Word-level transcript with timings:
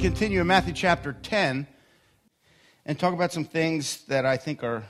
to 0.00 0.06
continue 0.06 0.40
in 0.40 0.46
Matthew 0.46 0.72
chapter 0.72 1.12
10 1.12 1.66
and 2.86 2.98
talk 2.98 3.12
about 3.12 3.32
some 3.34 3.44
things 3.44 4.02
that 4.04 4.24
I 4.24 4.38
think 4.38 4.64
are 4.64 4.82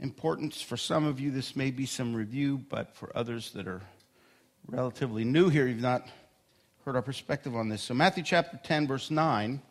important. 0.00 0.54
For 0.54 0.76
some 0.76 1.06
of 1.06 1.20
you, 1.20 1.30
this 1.30 1.54
may 1.54 1.70
be 1.70 1.86
some 1.86 2.12
review, 2.12 2.60
but 2.68 2.96
for 2.96 3.16
others 3.16 3.52
that 3.52 3.68
are 3.68 3.80
relatively 4.66 5.22
new 5.22 5.50
here, 5.50 5.68
you've 5.68 5.80
not 5.80 6.08
heard 6.84 6.96
our 6.96 7.02
perspective 7.02 7.54
on 7.54 7.68
this. 7.68 7.80
So, 7.80 7.94
Matthew 7.94 8.24
chapter 8.24 8.58
10, 8.64 8.88
verse 8.88 9.08
9 9.08 9.62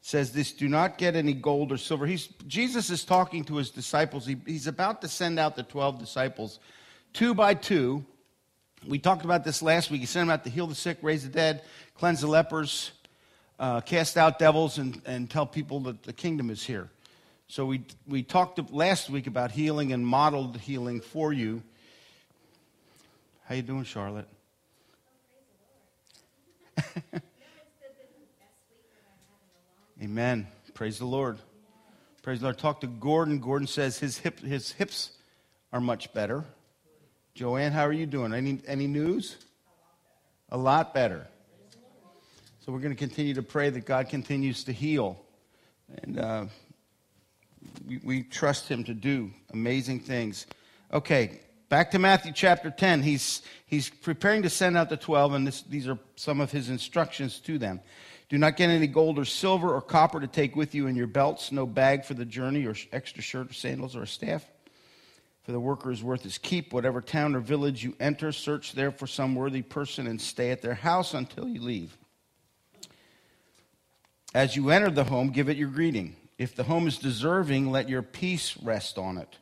says 0.00 0.32
this 0.32 0.50
Do 0.50 0.68
not 0.68 0.98
get 0.98 1.14
any 1.14 1.32
gold 1.32 1.70
or 1.70 1.76
silver. 1.76 2.06
He's, 2.06 2.26
Jesus 2.48 2.90
is 2.90 3.04
talking 3.04 3.44
to 3.44 3.56
his 3.56 3.70
disciples. 3.70 4.26
He, 4.26 4.38
he's 4.44 4.66
about 4.66 5.02
to 5.02 5.08
send 5.08 5.38
out 5.38 5.54
the 5.54 5.62
12 5.62 6.00
disciples 6.00 6.58
two 7.12 7.32
by 7.32 7.54
two. 7.54 8.04
We 8.88 8.98
talked 8.98 9.24
about 9.24 9.44
this 9.44 9.62
last 9.62 9.88
week. 9.88 10.00
He 10.00 10.06
sent 10.06 10.26
them 10.26 10.34
out 10.34 10.42
to 10.42 10.50
heal 10.50 10.66
the 10.66 10.74
sick, 10.74 10.98
raise 11.00 11.22
the 11.22 11.28
dead, 11.28 11.62
cleanse 11.94 12.22
the 12.22 12.26
lepers, 12.26 12.90
uh, 13.60 13.80
cast 13.82 14.16
out 14.16 14.40
devils, 14.40 14.78
and, 14.78 15.00
and 15.04 15.30
tell 15.30 15.46
people 15.46 15.80
that 15.80 16.02
the 16.02 16.12
kingdom 16.12 16.50
is 16.50 16.64
here. 16.64 16.88
So 17.46 17.66
we, 17.66 17.82
we 18.08 18.22
talked 18.22 18.72
last 18.72 19.10
week 19.10 19.26
about 19.26 19.52
healing 19.52 19.92
and 19.92 20.06
modeled 20.06 20.56
healing 20.56 21.00
for 21.00 21.32
you. 21.32 21.62
How 23.44 23.54
you 23.54 23.62
doing, 23.62 23.84
Charlotte? 23.84 24.28
Amen. 30.02 30.46
Praise 30.72 30.98
the 30.98 31.04
Lord. 31.04 31.38
Praise 32.22 32.40
the 32.40 32.46
Lord. 32.46 32.56
Talk 32.58 32.80
to 32.80 32.86
Gordon. 32.86 33.38
Gordon 33.40 33.66
says 33.66 33.98
his, 33.98 34.16
hip, 34.16 34.40
his 34.40 34.72
hips 34.72 35.10
are 35.72 35.80
much 35.80 36.14
better. 36.14 36.44
Joanne, 37.34 37.72
how 37.72 37.86
are 37.86 37.92
you 37.92 38.06
doing? 38.06 38.32
Any, 38.32 38.60
any 38.66 38.86
news? 38.86 39.36
A 40.48 40.56
lot 40.56 40.94
better. 40.94 41.26
We're 42.70 42.78
going 42.78 42.94
to 42.94 42.98
continue 42.98 43.34
to 43.34 43.42
pray 43.42 43.68
that 43.70 43.84
God 43.84 44.08
continues 44.08 44.62
to 44.64 44.72
heal. 44.72 45.20
And 46.02 46.20
uh, 46.20 46.46
we, 47.84 47.98
we 48.04 48.22
trust 48.22 48.68
Him 48.68 48.84
to 48.84 48.94
do 48.94 49.32
amazing 49.52 50.00
things. 50.00 50.46
Okay, 50.92 51.40
back 51.68 51.90
to 51.90 51.98
Matthew 51.98 52.30
chapter 52.32 52.70
10. 52.70 53.02
He's, 53.02 53.42
he's 53.66 53.90
preparing 53.90 54.42
to 54.42 54.50
send 54.50 54.76
out 54.76 54.88
the 54.88 54.96
12, 54.96 55.34
and 55.34 55.46
this, 55.48 55.62
these 55.62 55.88
are 55.88 55.98
some 56.14 56.40
of 56.40 56.52
his 56.52 56.68
instructions 56.70 57.40
to 57.40 57.58
them. 57.58 57.80
Do 58.28 58.38
not 58.38 58.56
get 58.56 58.70
any 58.70 58.86
gold 58.86 59.18
or 59.18 59.24
silver 59.24 59.74
or 59.74 59.80
copper 59.80 60.20
to 60.20 60.28
take 60.28 60.54
with 60.54 60.72
you 60.72 60.86
in 60.86 60.94
your 60.94 61.08
belts, 61.08 61.50
no 61.50 61.66
bag 61.66 62.04
for 62.04 62.14
the 62.14 62.24
journey, 62.24 62.66
or 62.66 62.76
extra 62.92 63.20
shirt 63.20 63.50
or 63.50 63.54
sandals 63.54 63.96
or 63.96 64.02
a 64.02 64.06
staff. 64.06 64.46
For 65.42 65.50
the 65.50 65.58
worker 65.58 65.90
is 65.90 66.04
worth 66.04 66.22
his 66.22 66.38
keep. 66.38 66.72
Whatever 66.72 67.00
town 67.00 67.34
or 67.34 67.40
village 67.40 67.82
you 67.82 67.96
enter, 67.98 68.30
search 68.30 68.74
there 68.74 68.92
for 68.92 69.08
some 69.08 69.34
worthy 69.34 69.62
person 69.62 70.06
and 70.06 70.20
stay 70.20 70.52
at 70.52 70.62
their 70.62 70.74
house 70.74 71.14
until 71.14 71.48
you 71.48 71.60
leave. 71.60 71.96
As 74.34 74.54
you 74.54 74.70
enter 74.70 74.90
the 74.90 75.04
home, 75.04 75.30
give 75.30 75.48
it 75.48 75.56
your 75.56 75.68
greeting. 75.68 76.16
If 76.38 76.54
the 76.54 76.62
home 76.62 76.86
is 76.86 76.98
deserving, 76.98 77.70
let 77.70 77.88
your 77.88 78.02
peace 78.02 78.56
rest 78.62 78.96
on 78.96 79.18
it. 79.18 79.38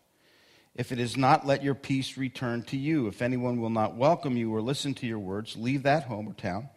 If 0.75 0.93
it 0.93 0.99
is 0.99 1.17
not, 1.17 1.47
let 1.47 1.63
your 1.63 1.75
peace 1.75 2.17
return 2.17 2.63
to 2.65 2.77
you. 2.77 3.07
If 3.07 3.21
anyone 3.21 3.61
will 3.61 3.71
not 3.71 3.97
welcome 3.97 4.37
you 4.37 4.55
or 4.55 4.63
listen 4.63 4.95
to 4.95 5.07
your 5.07 5.19
words, 5.19 5.57
leave 5.57 5.83
that 5.83 6.05
home 6.05 6.29
or 6.29 6.33
town. 6.33 6.71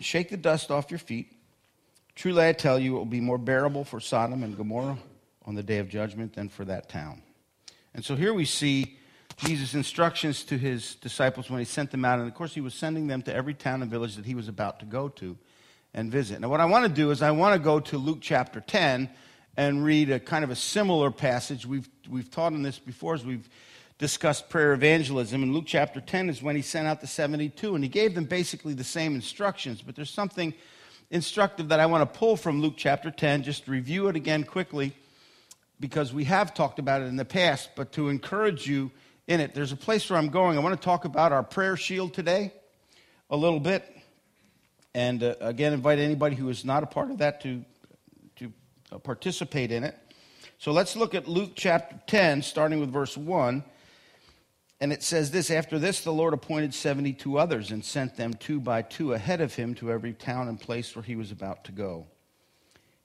Shake 0.00 0.30
the 0.30 0.36
dust 0.36 0.70
off 0.70 0.90
your 0.90 0.98
feet. 0.98 1.32
Truly, 2.14 2.46
I 2.46 2.52
tell 2.52 2.78
you, 2.78 2.96
it 2.96 2.98
will 2.98 3.04
be 3.04 3.20
more 3.20 3.38
bearable 3.38 3.84
for 3.84 4.00
Sodom 4.00 4.42
and 4.42 4.56
Gomorrah 4.56 4.98
on 5.44 5.54
the 5.54 5.62
day 5.62 5.78
of 5.78 5.88
judgment 5.88 6.34
than 6.34 6.48
for 6.48 6.64
that 6.64 6.88
town. 6.88 7.22
And 7.94 8.04
so 8.04 8.16
here 8.16 8.34
we 8.34 8.44
see 8.44 8.96
Jesus' 9.36 9.74
instructions 9.74 10.42
to 10.44 10.58
his 10.58 10.96
disciples 10.96 11.48
when 11.48 11.60
he 11.60 11.64
sent 11.64 11.90
them 11.92 12.04
out. 12.04 12.18
And 12.18 12.28
of 12.28 12.34
course, 12.34 12.54
he 12.54 12.60
was 12.60 12.74
sending 12.74 13.06
them 13.06 13.22
to 13.22 13.34
every 13.34 13.54
town 13.54 13.82
and 13.82 13.90
village 13.90 14.16
that 14.16 14.26
he 14.26 14.34
was 14.34 14.48
about 14.48 14.80
to 14.80 14.86
go 14.86 15.08
to 15.10 15.36
and 15.94 16.10
visit. 16.10 16.40
Now, 16.40 16.48
what 16.48 16.60
I 16.60 16.66
want 16.66 16.84
to 16.84 16.92
do 16.92 17.10
is 17.10 17.22
I 17.22 17.30
want 17.30 17.54
to 17.54 17.58
go 17.58 17.80
to 17.80 17.98
Luke 17.98 18.18
chapter 18.20 18.60
10 18.60 19.08
and 19.56 19.84
read 19.84 20.10
a 20.10 20.20
kind 20.20 20.44
of 20.44 20.50
a 20.50 20.56
similar 20.56 21.10
passage. 21.10 21.66
We've, 21.66 21.88
we've 22.08 22.30
taught 22.30 22.52
on 22.52 22.62
this 22.62 22.78
before 22.78 23.14
as 23.14 23.24
we've 23.24 23.48
discussed 23.98 24.48
prayer 24.48 24.72
evangelism. 24.72 25.42
In 25.42 25.52
Luke 25.52 25.64
chapter 25.66 26.00
10 26.00 26.30
is 26.30 26.42
when 26.42 26.54
he 26.54 26.62
sent 26.62 26.86
out 26.86 27.00
the 27.00 27.06
72, 27.06 27.74
and 27.74 27.82
he 27.82 27.90
gave 27.90 28.14
them 28.14 28.24
basically 28.24 28.74
the 28.74 28.84
same 28.84 29.14
instructions. 29.14 29.82
But 29.82 29.96
there's 29.96 30.10
something 30.10 30.54
instructive 31.10 31.68
that 31.70 31.80
I 31.80 31.86
want 31.86 32.10
to 32.10 32.18
pull 32.18 32.36
from 32.36 32.60
Luke 32.60 32.74
chapter 32.76 33.10
10, 33.10 33.42
just 33.42 33.66
review 33.66 34.08
it 34.08 34.14
again 34.14 34.44
quickly, 34.44 34.92
because 35.80 36.12
we 36.12 36.24
have 36.24 36.54
talked 36.54 36.78
about 36.78 37.02
it 37.02 37.06
in 37.06 37.16
the 37.16 37.24
past, 37.24 37.70
but 37.74 37.92
to 37.92 38.08
encourage 38.08 38.68
you 38.68 38.90
in 39.26 39.40
it. 39.40 39.54
There's 39.54 39.72
a 39.72 39.76
place 39.76 40.08
where 40.08 40.18
I'm 40.18 40.28
going. 40.28 40.56
I 40.56 40.60
want 40.60 40.80
to 40.80 40.84
talk 40.84 41.04
about 41.04 41.32
our 41.32 41.42
prayer 41.42 41.76
shield 41.76 42.14
today 42.14 42.52
a 43.30 43.36
little 43.36 43.60
bit. 43.60 43.97
And 44.94 45.22
uh, 45.22 45.34
again, 45.40 45.72
invite 45.72 45.98
anybody 45.98 46.36
who 46.36 46.48
is 46.48 46.64
not 46.64 46.82
a 46.82 46.86
part 46.86 47.10
of 47.10 47.18
that 47.18 47.40
to 47.42 47.64
uh, 48.90 48.98
participate 48.98 49.70
in 49.70 49.84
it. 49.84 49.96
So 50.58 50.72
let's 50.72 50.96
look 50.96 51.14
at 51.14 51.28
Luke 51.28 51.52
chapter 51.54 52.00
10, 52.06 52.42
starting 52.42 52.80
with 52.80 52.90
verse 52.90 53.16
1. 53.16 53.62
And 54.80 54.92
it 54.92 55.02
says 55.02 55.30
this 55.30 55.50
After 55.50 55.78
this, 55.78 56.00
the 56.00 56.12
Lord 56.12 56.32
appointed 56.32 56.72
72 56.72 57.38
others 57.38 57.70
and 57.70 57.84
sent 57.84 58.16
them 58.16 58.34
two 58.34 58.60
by 58.60 58.82
two 58.82 59.12
ahead 59.12 59.40
of 59.40 59.54
him 59.54 59.74
to 59.76 59.92
every 59.92 60.14
town 60.14 60.48
and 60.48 60.58
place 60.58 60.94
where 60.96 61.02
he 61.02 61.16
was 61.16 61.30
about 61.30 61.64
to 61.64 61.72
go. 61.72 62.06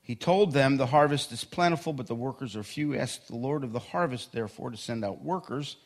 He 0.01 0.15
told 0.15 0.53
them, 0.53 0.77
The 0.77 0.87
harvest 0.87 1.31
is 1.31 1.43
plentiful, 1.43 1.93
but 1.93 2.07
the 2.07 2.15
workers 2.15 2.55
are 2.55 2.63
few. 2.63 2.95
Ask 2.95 3.27
the 3.27 3.35
Lord 3.35 3.63
of 3.63 3.73
the 3.73 3.79
harvest, 3.79 4.31
therefore, 4.31 4.71
to 4.71 4.77
send 4.77 5.03
out 5.03 5.21
workers 5.21 5.77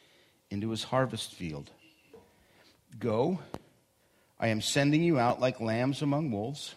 into 0.52 0.70
his 0.70 0.84
harvest 0.84 1.34
field. 1.34 1.72
Go, 3.00 3.40
I 4.40 4.48
am 4.48 4.62
sending 4.62 5.04
you 5.04 5.20
out 5.20 5.40
like 5.42 5.60
lambs 5.60 6.02
among 6.02 6.32
wolves. 6.32 6.76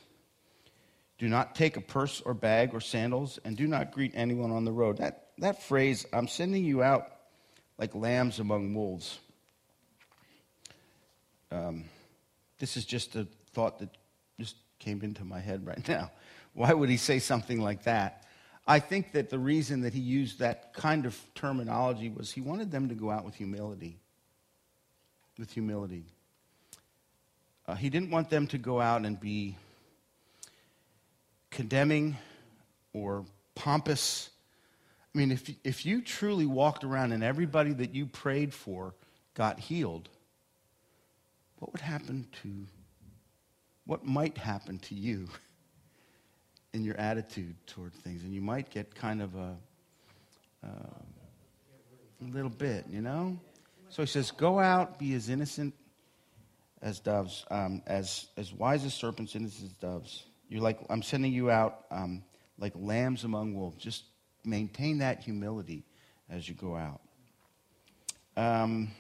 Do 1.19 1.29
not 1.29 1.55
take 1.55 1.77
a 1.77 1.83
purse 1.83 2.23
or 2.23 2.33
bag 2.33 2.73
or 2.73 2.81
sandals, 2.81 3.39
and 3.45 3.57
do 3.57 3.67
not 3.67 3.93
greet 3.93 4.13
anyone 4.15 4.51
on 4.51 4.65
the 4.65 4.73
road. 4.73 4.99
That, 4.99 5.27
that 5.39 5.63
phrase, 5.63 6.07
I'm 6.15 6.29
sending 6.29 6.65
you 6.65 6.83
out 6.83 7.09
like 7.77 7.95
lambs 7.95 8.39
among 8.39 8.75
wolves. 8.75 9.19
Um, 11.51 11.85
this 12.59 12.77
is 12.77 12.87
just 12.87 13.17
a 13.17 13.27
thought 13.53 13.81
that 13.81 13.91
just 14.39 14.57
came 14.79 15.03
into 15.03 15.25
my 15.25 15.41
head 15.41 15.67
right 15.67 15.87
now. 15.87 16.11
Why 16.55 16.73
would 16.73 16.89
he 16.89 16.97
say 16.97 17.19
something 17.19 17.61
like 17.61 17.85
that? 17.85 18.25
I 18.67 18.79
think 18.79 19.13
that 19.13 19.31
the 19.31 19.39
reason 19.39 19.83
that 19.83 19.93
he 19.93 20.01
used 20.01 20.39
that 20.39 20.73
kind 20.73 21.05
of 21.05 21.19
terminology 21.35 22.09
was 22.09 22.31
he 22.33 22.41
wanted 22.41 22.71
them 22.71 22.89
to 22.89 22.95
go 22.95 23.11
out 23.11 23.25
with 23.25 23.35
humility. 23.35 23.99
With 25.39 25.53
humility. 25.53 26.05
Uh, 27.71 27.77
he 27.77 27.89
didn't 27.89 28.11
want 28.11 28.29
them 28.29 28.49
to 28.49 28.59
go 28.59 28.81
out 28.81 29.05
and 29.05 29.21
be 29.21 29.57
condemning 31.51 32.17
or 32.93 33.25
pompous. 33.55 34.31
I 35.15 35.19
mean, 35.19 35.31
if, 35.31 35.49
if 35.63 35.87
you 35.87 36.03
truly 36.03 36.47
walked 36.47 36.83
around 36.83 37.13
and 37.13 37.23
everybody 37.23 37.73
that 37.75 37.95
you 37.95 38.07
prayed 38.07 38.53
for 38.53 38.93
got 39.35 39.61
healed, 39.61 40.09
what 41.61 41.71
would 41.71 41.81
happen 41.81 42.27
to, 42.43 42.67
what 43.87 44.05
might 44.05 44.37
happen 44.37 44.81
to 44.81 44.97
you 44.97 45.29
in 46.73 46.83
your 46.83 46.97
attitude 46.97 47.55
toward 47.69 47.95
things? 47.95 48.25
And 48.25 48.35
you 48.35 48.43
might 48.43 48.69
get 48.71 48.97
kind 48.97 49.23
of 49.23 49.37
a, 49.37 49.57
uh, 50.67 50.99
a 52.21 52.25
little 52.33 52.51
bit, 52.51 52.87
you 52.91 53.01
know? 53.01 53.39
So 53.91 54.03
he 54.03 54.07
says, 54.07 54.33
Go 54.33 54.59
out, 54.59 54.99
be 54.99 55.15
as 55.15 55.29
innocent 55.29 55.73
as 56.83 57.01
doves, 57.01 57.45
um, 57.51 57.83
as, 57.87 58.27
as 58.37 58.53
wise 58.53 58.85
as 58.85 58.95
serpents, 58.95 59.35
innocent 59.37 59.71
as 59.71 59.73
doves. 59.75 60.25
You're 60.49 60.63
like, 60.63 60.81
I'm 60.89 61.03
sending 61.03 61.33
you 61.33 61.51
out 61.51 61.85
um, 61.91 62.23
like 62.59 62.73
lambs 62.77 63.25
among 63.25 63.55
wolves. 63.55 63.77
Just 63.77 64.05
maintain 64.45 64.99
that 64.99 65.21
humility 65.21 65.85
as 66.29 66.49
you 66.49 66.55
go 66.55 66.77
out. 66.77 67.01
Um, 68.37 68.91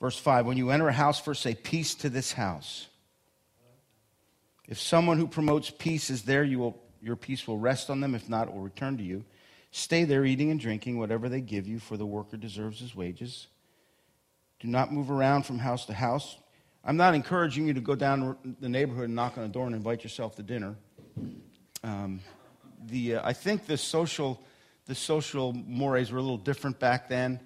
verse 0.00 0.16
5 0.16 0.46
When 0.46 0.56
you 0.56 0.70
enter 0.70 0.88
a 0.88 0.92
house, 0.92 1.20
first 1.20 1.42
say, 1.42 1.54
Peace 1.54 1.94
to 1.96 2.08
this 2.08 2.32
house. 2.32 2.86
If 4.66 4.80
someone 4.80 5.18
who 5.18 5.26
promotes 5.26 5.70
peace 5.70 6.08
is 6.08 6.22
there, 6.22 6.42
you 6.42 6.58
will, 6.58 6.82
your 7.02 7.16
peace 7.16 7.46
will 7.46 7.58
rest 7.58 7.90
on 7.90 8.00
them. 8.00 8.14
If 8.14 8.30
not, 8.30 8.48
it 8.48 8.54
will 8.54 8.62
return 8.62 8.96
to 8.96 9.02
you. 9.02 9.24
Stay 9.72 10.04
there 10.04 10.24
eating 10.24 10.50
and 10.50 10.60
drinking 10.60 10.98
whatever 10.98 11.28
they 11.28 11.40
give 11.40 11.66
you, 11.66 11.78
for 11.78 11.96
the 11.96 12.06
worker 12.06 12.36
deserves 12.36 12.80
his 12.80 12.94
wages. 12.94 13.48
Do 14.60 14.68
not 14.68 14.92
move 14.92 15.10
around 15.10 15.44
from 15.44 15.58
house 15.58 15.86
to 15.86 15.94
house. 15.94 16.36
I'm 16.84 16.96
not 16.96 17.14
encouraging 17.14 17.66
you 17.66 17.74
to 17.74 17.80
go 17.80 17.94
down 17.94 18.56
the 18.60 18.68
neighborhood 18.68 19.06
and 19.06 19.14
knock 19.14 19.38
on 19.38 19.44
a 19.44 19.48
door 19.48 19.66
and 19.66 19.74
invite 19.74 20.02
yourself 20.02 20.36
to 20.36 20.42
dinner. 20.42 20.76
Um, 21.82 22.20
the, 22.86 23.16
uh, 23.16 23.26
I 23.26 23.32
think 23.32 23.66
the 23.66 23.76
social, 23.76 24.42
the 24.86 24.94
social 24.94 25.52
mores 25.52 26.12
were 26.12 26.18
a 26.18 26.22
little 26.22 26.36
different 26.36 26.78
back 26.78 27.08
then. 27.08 27.40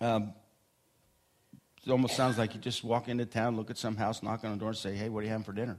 Um, 0.00 0.34
it 1.84 1.90
almost 1.90 2.16
sounds 2.16 2.38
like 2.38 2.54
you 2.54 2.60
just 2.60 2.84
walk 2.84 3.08
into 3.08 3.26
town, 3.26 3.56
look 3.56 3.70
at 3.70 3.78
some 3.78 3.96
house, 3.96 4.22
knock 4.22 4.44
on 4.44 4.52
a 4.52 4.56
door, 4.56 4.68
and 4.68 4.76
say, 4.76 4.94
hey, 4.94 5.08
what 5.08 5.20
are 5.20 5.22
you 5.24 5.30
having 5.30 5.44
for 5.44 5.52
dinner? 5.52 5.78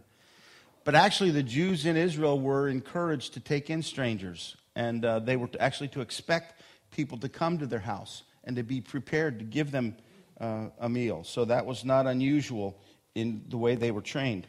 But 0.83 0.95
actually, 0.95 1.31
the 1.31 1.43
Jews 1.43 1.85
in 1.85 1.95
Israel 1.95 2.39
were 2.39 2.67
encouraged 2.67 3.35
to 3.35 3.39
take 3.39 3.69
in 3.69 3.81
strangers, 3.81 4.57
and 4.75 5.03
uh, 5.05 5.19
they 5.19 5.37
were 5.37 5.47
to 5.47 5.61
actually 5.61 5.87
to 5.89 6.01
expect 6.01 6.61
people 6.91 7.17
to 7.19 7.29
come 7.29 7.57
to 7.59 7.65
their 7.65 7.79
house 7.79 8.23
and 8.43 8.57
to 8.57 8.63
be 8.63 8.81
prepared 8.81 9.39
to 9.39 9.45
give 9.45 9.71
them 9.71 9.95
uh, 10.43 10.69
a 10.79 10.89
meal. 10.89 11.23
So 11.23 11.45
that 11.45 11.65
was 11.65 11.85
not 11.85 12.05
unusual 12.05 12.77
in 13.15 13.45
the 13.47 13.57
way 13.57 13.75
they 13.75 13.91
were 13.91 14.01
trained. 14.01 14.45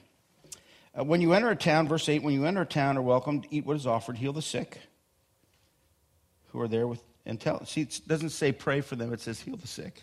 Uh, 0.99 1.05
when 1.05 1.21
you 1.21 1.33
enter 1.35 1.51
a 1.51 1.57
town, 1.57 1.87
verse 1.87 2.09
8, 2.09 2.23
when 2.23 2.35
you 2.35 2.45
enter 2.47 2.63
a 2.63 2.67
town, 2.67 2.97
are 2.97 3.03
welcome 3.03 3.43
to 3.43 3.55
eat 3.55 3.65
what 3.65 3.77
is 3.77 3.87
offered, 3.87 4.17
heal 4.17 4.33
the 4.33 4.43
sick 4.43 4.81
who 6.49 6.61
are 6.61 6.69
there 6.69 6.87
with, 6.87 7.03
and 7.27 7.41
tell. 7.41 7.65
See, 7.65 7.83
it 7.83 8.01
doesn't 8.07 8.31
say 8.31 8.51
pray 8.51 8.81
for 8.81 8.97
them, 8.97 9.13
it 9.13 9.21
says 9.21 9.41
heal 9.41 9.57
the 9.57 9.69
sick. 9.69 10.03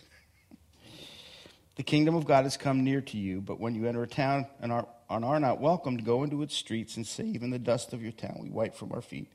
The 1.75 1.83
kingdom 1.83 2.15
of 2.15 2.25
God 2.25 2.43
has 2.43 2.57
come 2.57 2.83
near 2.83 3.01
to 3.01 3.17
you, 3.17 3.41
but 3.41 3.59
when 3.59 3.75
you 3.75 3.87
enter 3.87 4.03
a 4.03 4.07
town 4.07 4.45
and 4.61 4.71
are, 4.71 4.87
and 5.09 5.25
are 5.25 5.39
not 5.39 5.59
welcome, 5.59 5.97
to 5.97 6.03
go 6.03 6.23
into 6.23 6.41
its 6.41 6.55
streets 6.55 6.95
and 6.95 7.05
say, 7.07 7.25
even 7.25 7.49
the 7.49 7.59
dust 7.59 7.93
of 7.93 8.01
your 8.01 8.11
town 8.11 8.39
we 8.41 8.49
wipe 8.49 8.75
from 8.75 8.91
our 8.91 9.01
feet 9.01 9.31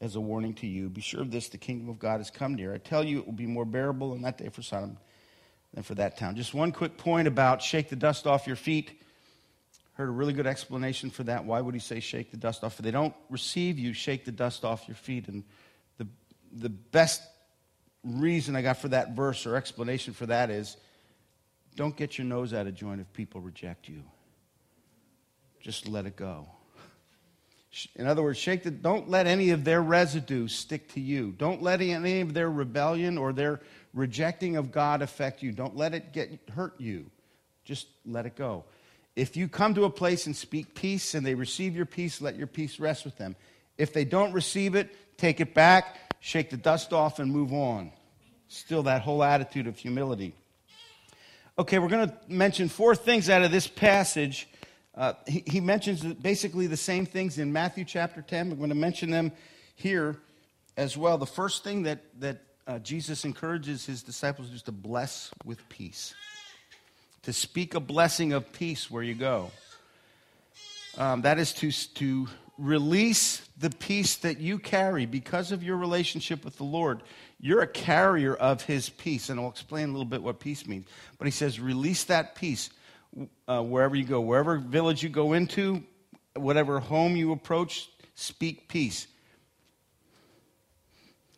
as 0.00 0.16
a 0.16 0.20
warning 0.20 0.54
to 0.54 0.66
you. 0.66 0.88
Be 0.88 1.00
sure 1.00 1.22
of 1.22 1.30
this, 1.30 1.48
the 1.48 1.58
kingdom 1.58 1.88
of 1.88 1.98
God 1.98 2.18
has 2.18 2.30
come 2.30 2.54
near. 2.54 2.74
I 2.74 2.78
tell 2.78 3.04
you, 3.04 3.18
it 3.18 3.26
will 3.26 3.32
be 3.32 3.46
more 3.46 3.64
bearable 3.64 4.14
in 4.14 4.22
that 4.22 4.38
day 4.38 4.48
for 4.48 4.62
Sodom 4.62 4.96
than 5.74 5.82
for 5.82 5.94
that 5.94 6.16
town. 6.18 6.36
Just 6.36 6.54
one 6.54 6.72
quick 6.72 6.96
point 6.96 7.28
about 7.28 7.62
shake 7.62 7.88
the 7.88 7.96
dust 7.96 8.26
off 8.26 8.46
your 8.46 8.56
feet. 8.56 9.00
Heard 9.94 10.08
a 10.08 10.12
really 10.12 10.32
good 10.32 10.46
explanation 10.46 11.10
for 11.10 11.22
that. 11.24 11.44
Why 11.44 11.60
would 11.60 11.74
he 11.74 11.80
say 11.80 12.00
shake 12.00 12.30
the 12.30 12.36
dust 12.36 12.64
off? 12.64 12.78
If 12.78 12.84
they 12.84 12.90
don't 12.90 13.14
receive 13.28 13.78
you, 13.78 13.92
shake 13.92 14.24
the 14.24 14.32
dust 14.32 14.64
off 14.64 14.88
your 14.88 14.94
feet. 14.94 15.28
And 15.28 15.44
the, 15.98 16.06
the 16.52 16.70
best 16.70 17.22
reason 18.02 18.56
I 18.56 18.62
got 18.62 18.78
for 18.78 18.88
that 18.88 19.14
verse 19.14 19.46
or 19.46 19.56
explanation 19.56 20.14
for 20.14 20.26
that 20.26 20.50
is 20.50 20.76
don't 21.76 21.96
get 21.96 22.18
your 22.18 22.26
nose 22.26 22.52
out 22.52 22.66
of 22.66 22.74
joint 22.74 23.00
if 23.00 23.12
people 23.12 23.40
reject 23.40 23.88
you. 23.88 24.02
Just 25.60 25.88
let 25.88 26.06
it 26.06 26.16
go. 26.16 26.48
In 27.96 28.06
other 28.06 28.22
words, 28.22 28.38
shake 28.38 28.64
the, 28.64 28.70
don't 28.70 29.08
let 29.08 29.26
any 29.26 29.50
of 29.50 29.64
their 29.64 29.80
residue 29.80 30.48
stick 30.48 30.92
to 30.92 31.00
you. 31.00 31.32
Don't 31.32 31.62
let 31.62 31.80
any 31.80 32.20
of 32.20 32.34
their 32.34 32.50
rebellion 32.50 33.16
or 33.16 33.32
their 33.32 33.60
rejecting 33.94 34.56
of 34.56 34.72
God 34.72 35.02
affect 35.02 35.42
you. 35.42 35.52
Don't 35.52 35.76
let 35.76 35.94
it 35.94 36.12
get 36.12 36.38
hurt 36.54 36.80
you. 36.80 37.10
Just 37.64 37.86
let 38.06 38.26
it 38.26 38.36
go. 38.36 38.64
If 39.14 39.36
you 39.36 39.48
come 39.48 39.74
to 39.74 39.84
a 39.84 39.90
place 39.90 40.26
and 40.26 40.34
speak 40.34 40.74
peace 40.74 41.14
and 41.14 41.24
they 41.24 41.34
receive 41.34 41.76
your 41.76 41.86
peace, 41.86 42.20
let 42.20 42.36
your 42.36 42.46
peace 42.46 42.80
rest 42.80 43.04
with 43.04 43.16
them. 43.18 43.36
If 43.76 43.92
they 43.92 44.04
don't 44.04 44.32
receive 44.32 44.74
it, 44.74 44.94
take 45.18 45.40
it 45.40 45.54
back, 45.54 46.16
shake 46.20 46.50
the 46.50 46.56
dust 46.56 46.92
off, 46.92 47.18
and 47.18 47.30
move 47.30 47.52
on. 47.52 47.92
Still, 48.48 48.84
that 48.84 49.02
whole 49.02 49.22
attitude 49.22 49.66
of 49.66 49.78
humility. 49.78 50.34
Okay, 51.58 51.78
we're 51.78 51.88
going 51.88 52.08
to 52.08 52.16
mention 52.28 52.68
four 52.68 52.94
things 52.94 53.28
out 53.28 53.42
of 53.42 53.50
this 53.50 53.66
passage 53.66 54.48
uh, 54.94 55.14
he, 55.26 55.42
he, 55.46 55.60
mentions 55.60 56.02
basically 56.02 56.66
the 56.66 56.76
same 56.76 57.06
things 57.06 57.38
in 57.38 57.50
Matthew 57.50 57.84
chapter 57.84 58.20
10. 58.20 58.50
We're 58.50 58.56
going 58.56 58.68
to 58.68 58.74
mention 58.74 59.10
them 59.10 59.32
here 59.74 60.18
as 60.76 60.98
well. 60.98 61.16
The 61.16 61.24
first 61.24 61.64
thing 61.64 61.84
that, 61.84 62.00
that 62.20 62.42
uh, 62.66 62.78
Jesus 62.78 63.24
encourages 63.24 63.86
his 63.86 64.02
disciples 64.02 64.50
is 64.52 64.62
to 64.62 64.72
bless 64.72 65.30
with 65.44 65.68
peace, 65.68 66.14
to 67.22 67.32
speak 67.32 67.74
a 67.74 67.80
blessing 67.80 68.32
of 68.32 68.52
peace 68.52 68.90
where 68.90 69.02
you 69.02 69.14
go. 69.14 69.50
Um, 70.96 71.22
that 71.22 71.38
is 71.38 71.52
to, 71.54 71.70
to 71.70 72.28
release 72.58 73.40
the 73.58 73.70
peace 73.70 74.16
that 74.16 74.38
you 74.38 74.58
carry 74.58 75.06
because 75.06 75.52
of 75.52 75.62
your 75.62 75.76
relationship 75.76 76.44
with 76.44 76.56
the 76.58 76.64
Lord. 76.64 77.02
You're 77.40 77.62
a 77.62 77.66
carrier 77.66 78.34
of 78.34 78.62
his 78.62 78.90
peace. 78.90 79.30
And 79.30 79.40
I'll 79.40 79.48
explain 79.48 79.88
a 79.88 79.92
little 79.92 80.04
bit 80.04 80.22
what 80.22 80.38
peace 80.38 80.66
means. 80.66 80.86
But 81.18 81.26
he 81.26 81.30
says, 81.30 81.58
release 81.58 82.04
that 82.04 82.34
peace 82.34 82.70
uh, 83.48 83.62
wherever 83.62 83.96
you 83.96 84.04
go, 84.04 84.20
wherever 84.20 84.58
village 84.58 85.02
you 85.02 85.08
go 85.08 85.32
into, 85.32 85.82
whatever 86.34 86.78
home 86.78 87.16
you 87.16 87.32
approach, 87.32 87.88
speak 88.14 88.68
peace. 88.68 89.06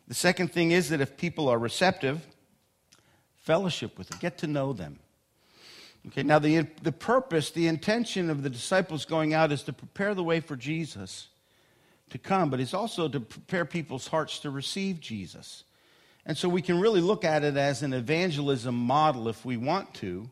The 0.07 0.13
second 0.13 0.51
thing 0.51 0.71
is 0.71 0.89
that 0.89 1.01
if 1.01 1.17
people 1.17 1.49
are 1.49 1.57
receptive, 1.57 2.25
fellowship 3.37 3.97
with 3.97 4.09
them, 4.09 4.19
get 4.19 4.37
to 4.39 4.47
know 4.47 4.73
them. 4.73 4.99
Okay, 6.07 6.21
now 6.21 6.37
the, 6.37 6.67
the 6.83 6.91
purpose, 6.91 7.49
the 7.49 7.67
intention 7.67 8.29
of 8.29 8.43
the 8.43 8.49
disciples 8.49 9.05
going 9.05 9.33
out 9.33 9.51
is 9.51 9.63
to 9.63 9.73
prepare 9.73 10.13
the 10.13 10.23
way 10.23 10.39
for 10.39 10.55
Jesus 10.55 11.29
to 12.11 12.19
come, 12.19 12.51
but 12.51 12.59
it's 12.59 12.75
also 12.75 13.07
to 13.07 13.19
prepare 13.19 13.65
people's 13.65 14.07
hearts 14.07 14.39
to 14.39 14.51
receive 14.51 14.99
Jesus. 14.99 15.63
And 16.25 16.37
so 16.37 16.49
we 16.49 16.61
can 16.61 16.79
really 16.79 17.01
look 17.01 17.23
at 17.23 17.43
it 17.43 17.57
as 17.57 17.81
an 17.81 17.93
evangelism 17.93 18.75
model 18.75 19.27
if 19.27 19.45
we 19.45 19.57
want 19.57 19.93
to. 19.95 20.29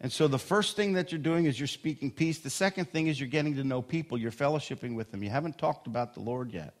And 0.00 0.12
so 0.12 0.28
the 0.28 0.38
first 0.38 0.76
thing 0.76 0.92
that 0.94 1.10
you're 1.10 1.18
doing 1.20 1.46
is 1.46 1.58
you're 1.58 1.66
speaking 1.66 2.10
peace. 2.10 2.38
The 2.38 2.50
second 2.50 2.90
thing 2.90 3.06
is 3.06 3.18
you're 3.18 3.28
getting 3.28 3.56
to 3.56 3.64
know 3.64 3.82
people. 3.82 4.18
You're 4.18 4.30
fellowshipping 4.30 4.94
with 4.94 5.10
them. 5.10 5.22
You 5.22 5.30
haven't 5.30 5.58
talked 5.58 5.86
about 5.86 6.14
the 6.14 6.20
Lord 6.20 6.52
yet. 6.52 6.74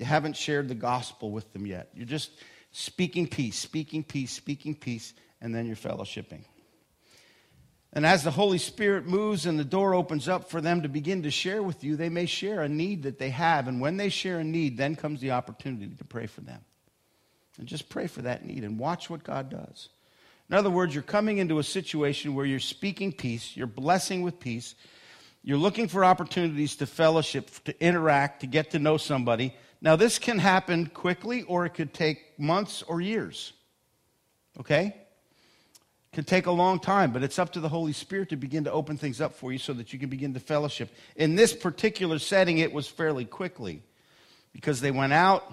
You 0.00 0.06
haven't 0.06 0.34
shared 0.34 0.68
the 0.68 0.74
gospel 0.74 1.30
with 1.30 1.52
them 1.52 1.66
yet. 1.66 1.90
You're 1.94 2.06
just 2.06 2.30
speaking 2.72 3.28
peace, 3.28 3.58
speaking 3.58 4.02
peace, 4.02 4.32
speaking 4.32 4.74
peace, 4.74 5.12
and 5.42 5.54
then 5.54 5.66
you're 5.66 5.76
fellowshipping. 5.76 6.42
And 7.92 8.06
as 8.06 8.24
the 8.24 8.30
Holy 8.30 8.56
Spirit 8.56 9.06
moves 9.06 9.44
and 9.44 9.58
the 9.58 9.64
door 9.64 9.94
opens 9.94 10.26
up 10.26 10.48
for 10.48 10.62
them 10.62 10.82
to 10.82 10.88
begin 10.88 11.24
to 11.24 11.30
share 11.30 11.62
with 11.62 11.84
you, 11.84 11.96
they 11.96 12.08
may 12.08 12.24
share 12.24 12.62
a 12.62 12.68
need 12.68 13.02
that 13.02 13.18
they 13.18 13.28
have. 13.28 13.68
And 13.68 13.78
when 13.78 13.98
they 13.98 14.08
share 14.08 14.38
a 14.38 14.44
need, 14.44 14.78
then 14.78 14.96
comes 14.96 15.20
the 15.20 15.32
opportunity 15.32 15.94
to 15.94 16.04
pray 16.04 16.26
for 16.26 16.40
them. 16.40 16.62
And 17.58 17.68
just 17.68 17.90
pray 17.90 18.06
for 18.06 18.22
that 18.22 18.42
need 18.42 18.64
and 18.64 18.78
watch 18.78 19.10
what 19.10 19.22
God 19.22 19.50
does. 19.50 19.90
In 20.48 20.56
other 20.56 20.70
words, 20.70 20.94
you're 20.94 21.02
coming 21.02 21.36
into 21.36 21.58
a 21.58 21.62
situation 21.62 22.34
where 22.34 22.46
you're 22.46 22.58
speaking 22.58 23.12
peace, 23.12 23.54
you're 23.54 23.66
blessing 23.66 24.22
with 24.22 24.40
peace, 24.40 24.74
you're 25.42 25.58
looking 25.58 25.88
for 25.88 26.06
opportunities 26.06 26.76
to 26.76 26.86
fellowship, 26.86 27.50
to 27.64 27.84
interact, 27.84 28.40
to 28.40 28.46
get 28.46 28.70
to 28.70 28.78
know 28.78 28.96
somebody. 28.96 29.54
Now, 29.82 29.96
this 29.96 30.18
can 30.18 30.38
happen 30.38 30.86
quickly 30.86 31.42
or 31.42 31.64
it 31.64 31.70
could 31.70 31.94
take 31.94 32.38
months 32.38 32.82
or 32.82 33.00
years. 33.00 33.52
Okay? 34.58 34.94
It 36.12 36.14
can 36.14 36.24
take 36.24 36.46
a 36.46 36.52
long 36.52 36.80
time, 36.80 37.12
but 37.12 37.22
it's 37.22 37.38
up 37.38 37.52
to 37.52 37.60
the 37.60 37.68
Holy 37.68 37.92
Spirit 37.92 38.28
to 38.30 38.36
begin 38.36 38.64
to 38.64 38.72
open 38.72 38.96
things 38.96 39.20
up 39.20 39.34
for 39.34 39.52
you 39.52 39.58
so 39.58 39.72
that 39.72 39.92
you 39.92 39.98
can 39.98 40.10
begin 40.10 40.34
to 40.34 40.40
fellowship. 40.40 40.90
In 41.16 41.34
this 41.34 41.54
particular 41.54 42.18
setting, 42.18 42.58
it 42.58 42.72
was 42.72 42.88
fairly 42.88 43.24
quickly 43.24 43.82
because 44.52 44.80
they 44.80 44.90
went 44.90 45.12
out, 45.12 45.50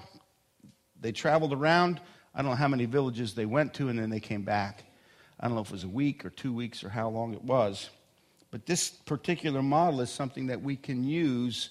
they 0.99 1.11
traveled 1.11 1.53
around. 1.53 2.01
I 2.33 2.41
don't 2.41 2.51
know 2.51 2.57
how 2.57 2.67
many 2.67 2.85
villages 2.85 3.33
they 3.33 3.45
went 3.45 3.75
to, 3.75 3.89
and 3.89 3.97
then 3.97 4.09
they 4.09 4.19
came 4.19 4.43
back. 4.43 4.83
I 5.39 5.47
don't 5.47 5.55
know 5.55 5.61
if 5.61 5.69
it 5.69 5.73
was 5.73 5.83
a 5.83 5.89
week 5.89 6.25
or 6.25 6.29
two 6.29 6.51
weeks 6.53 6.83
or 6.83 6.89
how 6.89 7.09
long 7.09 7.33
it 7.33 7.43
was. 7.43 7.89
But 8.49 8.65
this 8.65 8.89
particular 8.89 9.61
model 9.61 10.01
is 10.01 10.09
something 10.09 10.47
that 10.47 10.61
we 10.61 10.75
can 10.75 11.03
use, 11.03 11.69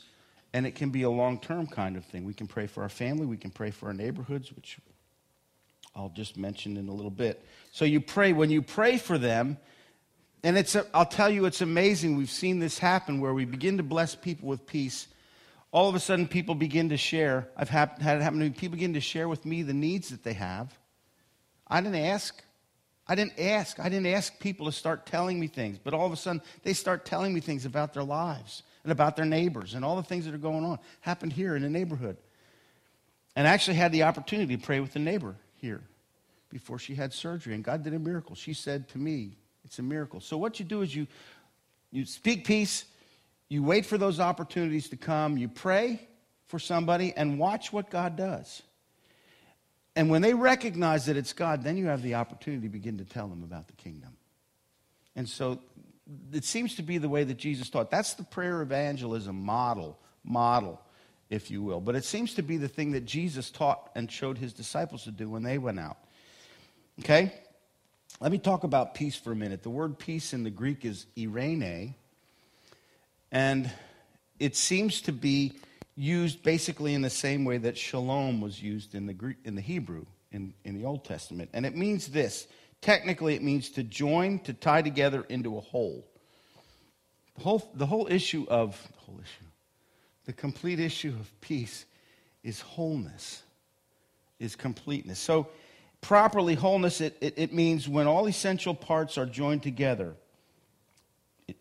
and 0.56 0.66
it 0.66 0.74
can 0.74 0.88
be 0.88 1.02
a 1.02 1.10
long 1.10 1.38
term 1.38 1.66
kind 1.66 1.98
of 1.98 2.04
thing. 2.06 2.24
We 2.24 2.32
can 2.32 2.46
pray 2.46 2.66
for 2.66 2.82
our 2.82 2.88
family, 2.88 3.26
we 3.26 3.36
can 3.36 3.50
pray 3.50 3.70
for 3.70 3.88
our 3.88 3.92
neighborhoods, 3.92 4.50
which 4.54 4.78
I'll 5.94 6.08
just 6.08 6.38
mention 6.38 6.78
in 6.78 6.88
a 6.88 6.94
little 6.94 7.10
bit. 7.10 7.44
So 7.72 7.84
you 7.84 8.00
pray, 8.00 8.32
when 8.32 8.48
you 8.48 8.62
pray 8.62 8.96
for 8.96 9.18
them, 9.18 9.58
and 10.42 10.56
it's, 10.56 10.74
a, 10.74 10.86
I'll 10.94 11.04
tell 11.04 11.28
you, 11.28 11.44
it's 11.44 11.60
amazing. 11.60 12.16
We've 12.16 12.30
seen 12.30 12.58
this 12.58 12.78
happen 12.78 13.20
where 13.20 13.34
we 13.34 13.44
begin 13.44 13.76
to 13.76 13.82
bless 13.82 14.14
people 14.14 14.48
with 14.48 14.66
peace. 14.66 15.08
All 15.72 15.90
of 15.90 15.94
a 15.94 16.00
sudden, 16.00 16.26
people 16.26 16.54
begin 16.54 16.88
to 16.88 16.96
share. 16.96 17.48
I've 17.54 17.68
had 17.68 17.90
it 17.98 18.02
happen 18.02 18.38
to 18.38 18.46
me. 18.46 18.50
People 18.50 18.76
begin 18.76 18.94
to 18.94 19.00
share 19.00 19.28
with 19.28 19.44
me 19.44 19.62
the 19.62 19.74
needs 19.74 20.08
that 20.08 20.24
they 20.24 20.32
have. 20.32 20.72
I 21.68 21.82
didn't 21.82 22.02
ask. 22.02 22.42
I 23.06 23.14
didn't 23.14 23.38
ask. 23.38 23.78
I 23.78 23.90
didn't 23.90 24.06
ask 24.06 24.38
people 24.38 24.64
to 24.64 24.72
start 24.72 25.04
telling 25.04 25.38
me 25.38 25.48
things, 25.48 25.78
but 25.82 25.92
all 25.92 26.06
of 26.06 26.12
a 26.12 26.16
sudden 26.16 26.40
they 26.62 26.72
start 26.72 27.04
telling 27.04 27.34
me 27.34 27.40
things 27.40 27.66
about 27.66 27.92
their 27.92 28.04
lives 28.04 28.62
and 28.86 28.92
about 28.92 29.16
their 29.16 29.24
neighbors 29.24 29.74
and 29.74 29.84
all 29.84 29.96
the 29.96 30.02
things 30.04 30.26
that 30.26 30.34
are 30.34 30.38
going 30.38 30.64
on. 30.64 30.78
Happened 31.00 31.32
here 31.32 31.56
in 31.56 31.62
the 31.62 31.68
neighborhood. 31.68 32.16
And 33.34 33.44
actually 33.44 33.76
had 33.76 33.90
the 33.90 34.04
opportunity 34.04 34.56
to 34.56 34.62
pray 34.62 34.78
with 34.78 34.94
a 34.94 35.00
neighbor 35.00 35.34
here 35.56 35.82
before 36.50 36.78
she 36.78 36.94
had 36.94 37.12
surgery, 37.12 37.52
and 37.52 37.64
God 37.64 37.82
did 37.82 37.94
a 37.94 37.98
miracle. 37.98 38.36
She 38.36 38.54
said 38.54 38.88
to 38.90 38.98
me, 38.98 39.36
It's 39.64 39.80
a 39.80 39.82
miracle. 39.82 40.20
So 40.20 40.38
what 40.38 40.60
you 40.60 40.64
do 40.64 40.82
is 40.82 40.94
you, 40.94 41.08
you 41.90 42.06
speak 42.06 42.46
peace, 42.46 42.84
you 43.48 43.64
wait 43.64 43.84
for 43.84 43.98
those 43.98 44.20
opportunities 44.20 44.88
to 44.90 44.96
come, 44.96 45.36
you 45.36 45.48
pray 45.48 46.08
for 46.46 46.60
somebody, 46.60 47.12
and 47.16 47.40
watch 47.40 47.72
what 47.72 47.90
God 47.90 48.16
does. 48.16 48.62
And 49.96 50.10
when 50.10 50.22
they 50.22 50.32
recognize 50.32 51.06
that 51.06 51.16
it's 51.16 51.32
God, 51.32 51.64
then 51.64 51.76
you 51.76 51.86
have 51.86 52.02
the 52.02 52.14
opportunity 52.14 52.62
to 52.62 52.72
begin 52.72 52.98
to 52.98 53.04
tell 53.04 53.26
them 53.26 53.42
about 53.42 53.66
the 53.66 53.72
kingdom. 53.72 54.16
And 55.16 55.28
so 55.28 55.58
it 56.32 56.44
seems 56.44 56.76
to 56.76 56.82
be 56.82 56.98
the 56.98 57.08
way 57.08 57.24
that 57.24 57.36
Jesus 57.36 57.68
taught. 57.68 57.90
That's 57.90 58.14
the 58.14 58.22
prayer 58.22 58.62
evangelism 58.62 59.40
model, 59.40 59.98
model, 60.24 60.80
if 61.30 61.50
you 61.50 61.62
will. 61.62 61.80
But 61.80 61.96
it 61.96 62.04
seems 62.04 62.34
to 62.34 62.42
be 62.42 62.56
the 62.56 62.68
thing 62.68 62.92
that 62.92 63.04
Jesus 63.04 63.50
taught 63.50 63.90
and 63.94 64.10
showed 64.10 64.38
his 64.38 64.52
disciples 64.52 65.04
to 65.04 65.10
do 65.10 65.28
when 65.28 65.42
they 65.42 65.58
went 65.58 65.80
out. 65.80 65.96
Okay? 67.00 67.32
Let 68.20 68.32
me 68.32 68.38
talk 68.38 68.64
about 68.64 68.94
peace 68.94 69.16
for 69.16 69.32
a 69.32 69.36
minute. 69.36 69.62
The 69.62 69.70
word 69.70 69.98
peace 69.98 70.32
in 70.32 70.44
the 70.44 70.50
Greek 70.50 70.84
is 70.84 71.06
eirene, 71.16 71.94
and 73.30 73.70
it 74.38 74.56
seems 74.56 75.02
to 75.02 75.12
be 75.12 75.52
used 75.96 76.42
basically 76.42 76.94
in 76.94 77.02
the 77.02 77.10
same 77.10 77.44
way 77.44 77.58
that 77.58 77.76
shalom 77.76 78.40
was 78.40 78.62
used 78.62 78.94
in 78.94 79.06
the, 79.06 79.12
Greek, 79.12 79.36
in 79.44 79.54
the 79.54 79.60
Hebrew 79.60 80.06
in, 80.32 80.52
in 80.64 80.78
the 80.78 80.86
Old 80.86 81.04
Testament. 81.04 81.50
And 81.52 81.66
it 81.66 81.76
means 81.76 82.08
this 82.08 82.46
technically, 82.80 83.34
it 83.34 83.42
means 83.42 83.70
to 83.70 83.82
join, 83.82 84.38
to 84.40 84.52
tie 84.52 84.82
together 84.82 85.24
into 85.28 85.56
a 85.56 85.60
whole. 85.60 86.06
The 87.36 87.42
whole, 87.42 87.70
the 87.74 87.86
whole 87.86 88.06
issue 88.10 88.46
of, 88.48 88.80
the 88.94 89.00
whole 89.00 89.20
issue, 89.20 89.46
the 90.24 90.32
complete 90.32 90.80
issue 90.80 91.10
of 91.10 91.40
peace 91.40 91.84
is 92.42 92.60
wholeness, 92.60 93.42
is 94.38 94.56
completeness. 94.56 95.18
So, 95.18 95.48
properly, 96.00 96.54
wholeness, 96.54 97.00
it, 97.00 97.16
it, 97.20 97.34
it 97.36 97.52
means 97.52 97.88
when 97.88 98.06
all 98.06 98.26
essential 98.26 98.74
parts 98.74 99.18
are 99.18 99.26
joined 99.26 99.62
together 99.62 100.14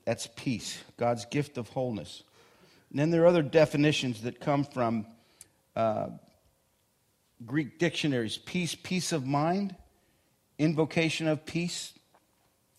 That's 0.06 0.28
peace, 0.36 0.84
God's 0.98 1.26
gift 1.26 1.58
of 1.58 1.70
wholeness. 1.70 2.24
And 2.90 3.00
then 3.00 3.12
there 3.12 3.24
are 3.24 3.28
other 3.28 3.44
definitions 3.44 4.22
that 4.24 4.40
come 4.40 4.64
from 4.64 5.06
uh, 5.76 6.08
Greek 7.46 7.78
dictionaries. 7.80 8.38
Peace, 8.38 8.76
peace 8.76 9.12
of 9.12 9.26
mind, 9.26 9.76
invocation 10.58 11.28
of 11.28 11.46
peace 11.46 11.94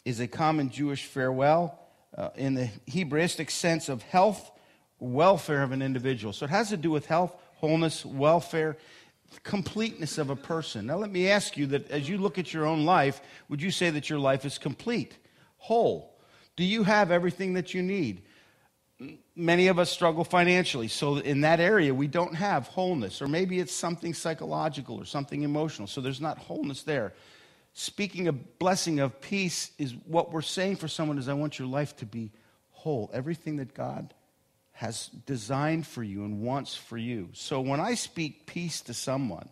is 0.04 0.20
a 0.20 0.28
common 0.28 0.70
Jewish 0.70 1.04
farewell 1.04 1.78
uh, 2.16 2.30
in 2.36 2.54
the 2.54 2.70
Hebraistic 2.88 3.50
sense 3.50 3.88
of 3.88 4.02
health, 4.02 4.50
welfare 4.98 5.62
of 5.62 5.72
an 5.72 5.82
individual. 5.82 6.32
So 6.32 6.44
it 6.44 6.50
has 6.50 6.70
to 6.70 6.76
do 6.76 6.90
with 6.90 7.06
health, 7.06 7.34
wholeness, 7.56 8.04
welfare, 8.04 8.76
completeness 9.42 10.18
of 10.18 10.30
a 10.30 10.36
person. 10.36 10.86
Now, 10.86 10.96
let 10.96 11.10
me 11.10 11.28
ask 11.28 11.56
you 11.56 11.66
that 11.66 11.90
as 11.90 12.08
you 12.08 12.18
look 12.18 12.38
at 12.38 12.54
your 12.54 12.66
own 12.66 12.84
life, 12.84 13.20
would 13.48 13.60
you 13.60 13.70
say 13.70 13.90
that 13.90 14.08
your 14.08 14.18
life 14.18 14.44
is 14.44 14.58
complete, 14.58 15.16
whole? 15.58 16.16
Do 16.54 16.64
you 16.64 16.84
have 16.84 17.10
everything 17.10 17.54
that 17.54 17.74
you 17.74 17.82
need? 17.82 18.22
Many 19.34 19.66
of 19.66 19.78
us 19.78 19.90
struggle 19.90 20.24
financially, 20.24 20.88
so 20.88 21.16
in 21.16 21.42
that 21.42 21.60
area 21.60 21.92
we 21.92 22.06
don't 22.06 22.34
have 22.34 22.68
wholeness, 22.68 23.20
or 23.20 23.28
maybe 23.28 23.58
it's 23.58 23.74
something 23.74 24.14
psychological 24.14 24.96
or 24.96 25.04
something 25.04 25.42
emotional, 25.42 25.86
so 25.86 26.00
there's 26.00 26.20
not 26.20 26.38
wholeness 26.38 26.82
there. 26.82 27.12
Speaking 27.78 28.26
of 28.26 28.58
blessing 28.58 29.00
of 29.00 29.20
peace 29.20 29.70
is 29.76 29.94
what 30.06 30.32
we're 30.32 30.40
saying 30.40 30.76
for 30.76 30.88
someone 30.88 31.18
is 31.18 31.28
I 31.28 31.34
want 31.34 31.58
your 31.58 31.68
life 31.68 31.94
to 31.96 32.06
be 32.06 32.32
whole. 32.70 33.10
Everything 33.12 33.56
that 33.56 33.74
God 33.74 34.14
has 34.72 35.08
designed 35.26 35.86
for 35.86 36.02
you 36.02 36.24
and 36.24 36.40
wants 36.40 36.74
for 36.74 36.96
you. 36.96 37.28
So 37.34 37.60
when 37.60 37.78
I 37.78 37.92
speak 37.92 38.46
peace 38.46 38.80
to 38.80 38.94
someone, 38.94 39.50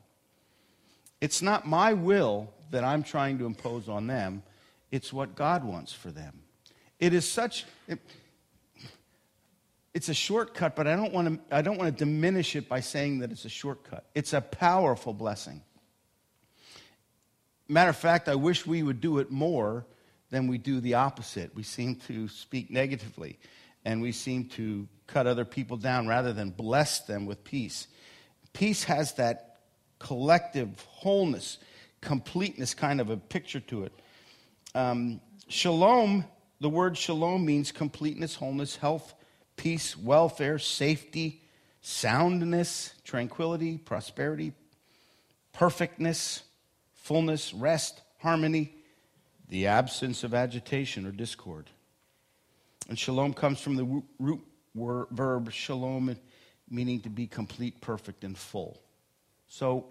it's 1.20 1.42
not 1.42 1.66
my 1.66 1.92
will 1.92 2.50
that 2.70 2.82
I'm 2.82 3.02
trying 3.02 3.36
to 3.40 3.44
impose 3.44 3.90
on 3.90 4.06
them, 4.06 4.42
it's 4.90 5.12
what 5.12 5.34
God 5.34 5.62
wants 5.62 5.92
for 5.92 6.10
them. 6.10 6.40
It 6.98 7.12
is 7.12 7.28
such. 7.28 7.66
It, 7.86 7.98
it's 9.92 10.08
a 10.08 10.14
shortcut, 10.14 10.76
but 10.76 10.86
I 10.86 10.96
don't 10.96 11.12
want 11.12 11.28
to 11.28 11.54
I 11.54 11.60
don't 11.60 11.76
want 11.76 11.94
to 11.94 12.04
diminish 12.04 12.56
it 12.56 12.70
by 12.70 12.80
saying 12.80 13.18
that 13.18 13.30
it's 13.30 13.44
a 13.44 13.50
shortcut. 13.50 14.06
It's 14.14 14.32
a 14.32 14.40
powerful 14.40 15.12
blessing. 15.12 15.60
Matter 17.68 17.90
of 17.90 17.97
fact, 17.97 18.28
I 18.28 18.35
wish 18.35 18.66
we 18.66 18.83
would 18.83 19.00
do 19.00 19.18
it 19.18 19.30
more 19.30 19.87
than 20.30 20.49
we 20.49 20.59
do 20.59 20.80
the 20.80 20.94
opposite. 20.94 21.54
We 21.54 21.62
seem 21.62 21.97
to 22.06 22.28
speak 22.28 22.71
negatively 22.71 23.38
and 23.85 24.02
we 24.02 24.12
seem 24.12 24.47
to 24.50 24.88
cut 25.06 25.26
other 25.26 25.44
people 25.44 25.76
down 25.76 26.06
rather 26.06 26.33
than 26.33 26.50
bless 26.50 27.00
them 27.00 27.26
with 27.26 27.44
peace. 27.44 27.87
Peace 28.52 28.85
has 28.85 29.14
that 29.14 29.61
collective 29.99 30.80
wholeness, 30.88 31.59
completeness 32.00 32.75
kind 32.75 33.00
of 33.00 33.11
a 33.11 33.16
picture 33.16 33.61
to 33.61 33.85
it. 33.85 33.92
Um, 34.75 35.21
shalom, 35.49 36.25
the 36.61 36.68
word 36.68 36.97
shalom 36.99 37.44
means 37.44 37.73
completeness, 37.73 38.35
wholeness, 38.35 38.76
health, 38.76 39.14
peace, 39.56 39.97
welfare, 39.97 40.59
safety, 40.59 41.42
soundness, 41.80 42.94
tranquility, 43.04 43.78
prosperity, 43.78 44.52
perfectness, 45.52 46.42
fullness, 47.04 47.52
rest, 47.52 48.00
harmony, 48.18 48.73
the 49.50 49.66
absence 49.66 50.25
of 50.25 50.32
agitation 50.32 51.06
or 51.06 51.12
discord. 51.12 51.68
And 52.88 52.99
shalom 52.99 53.34
comes 53.34 53.61
from 53.61 53.76
the 53.76 54.02
root 54.18 54.40
verb 54.75 55.52
shalom, 55.52 56.16
meaning 56.70 57.00
to 57.00 57.11
be 57.11 57.26
complete, 57.26 57.82
perfect, 57.82 58.25
and 58.25 58.37
full. 58.37 58.80
So 59.49 59.84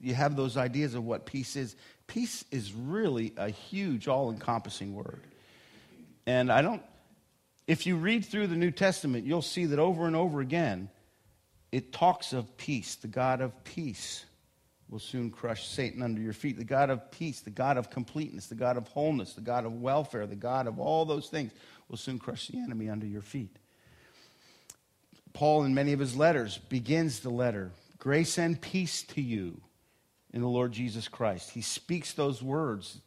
you 0.00 0.14
have 0.14 0.36
those 0.36 0.56
ideas 0.56 0.94
of 0.94 1.04
what 1.04 1.26
peace 1.26 1.54
is. 1.54 1.76
Peace 2.06 2.44
is 2.50 2.72
really 2.72 3.34
a 3.36 3.50
huge, 3.50 4.08
all 4.08 4.30
encompassing 4.30 4.94
word. 4.94 5.20
And 6.26 6.50
I 6.50 6.62
don't, 6.62 6.82
if 7.66 7.86
you 7.86 7.96
read 7.96 8.24
through 8.24 8.46
the 8.46 8.56
New 8.56 8.70
Testament, 8.70 9.26
you'll 9.26 9.42
see 9.42 9.66
that 9.66 9.78
over 9.78 10.06
and 10.06 10.16
over 10.16 10.40
again, 10.40 10.88
it 11.70 11.92
talks 11.92 12.32
of 12.32 12.56
peace, 12.56 12.94
the 12.94 13.08
God 13.08 13.42
of 13.42 13.64
peace 13.64 14.24
will 14.88 14.98
soon 14.98 15.30
crush 15.30 15.68
Satan 15.68 16.02
under 16.02 16.20
your 16.20 16.32
feet. 16.32 16.56
The 16.56 16.64
God 16.64 16.90
of 16.90 17.10
peace, 17.10 17.40
the 17.40 17.50
God 17.50 17.76
of 17.76 17.90
completeness, 17.90 18.46
the 18.46 18.54
God 18.54 18.76
of 18.76 18.86
wholeness, 18.88 19.32
the 19.32 19.40
God 19.40 19.64
of 19.64 19.80
welfare, 19.80 20.26
the 20.26 20.36
God 20.36 20.66
of 20.66 20.78
all 20.78 21.04
those 21.04 21.28
things 21.28 21.52
will 21.88 21.96
soon 21.96 22.18
crush 22.18 22.48
the 22.48 22.58
enemy 22.58 22.88
under 22.88 23.06
your 23.06 23.22
feet. 23.22 23.56
Paul, 25.32 25.64
in 25.64 25.74
many 25.74 25.92
of 25.92 26.00
his 26.00 26.16
letters, 26.16 26.58
begins 26.58 27.20
the 27.20 27.30
letter 27.30 27.72
Grace 27.98 28.36
and 28.36 28.60
peace 28.60 29.02
to 29.02 29.22
you 29.22 29.58
in 30.34 30.42
the 30.42 30.48
Lord 30.48 30.72
Jesus 30.72 31.08
Christ. 31.08 31.50
He 31.50 31.62
speaks 31.62 32.12
those 32.12 32.42
words, 32.42 33.00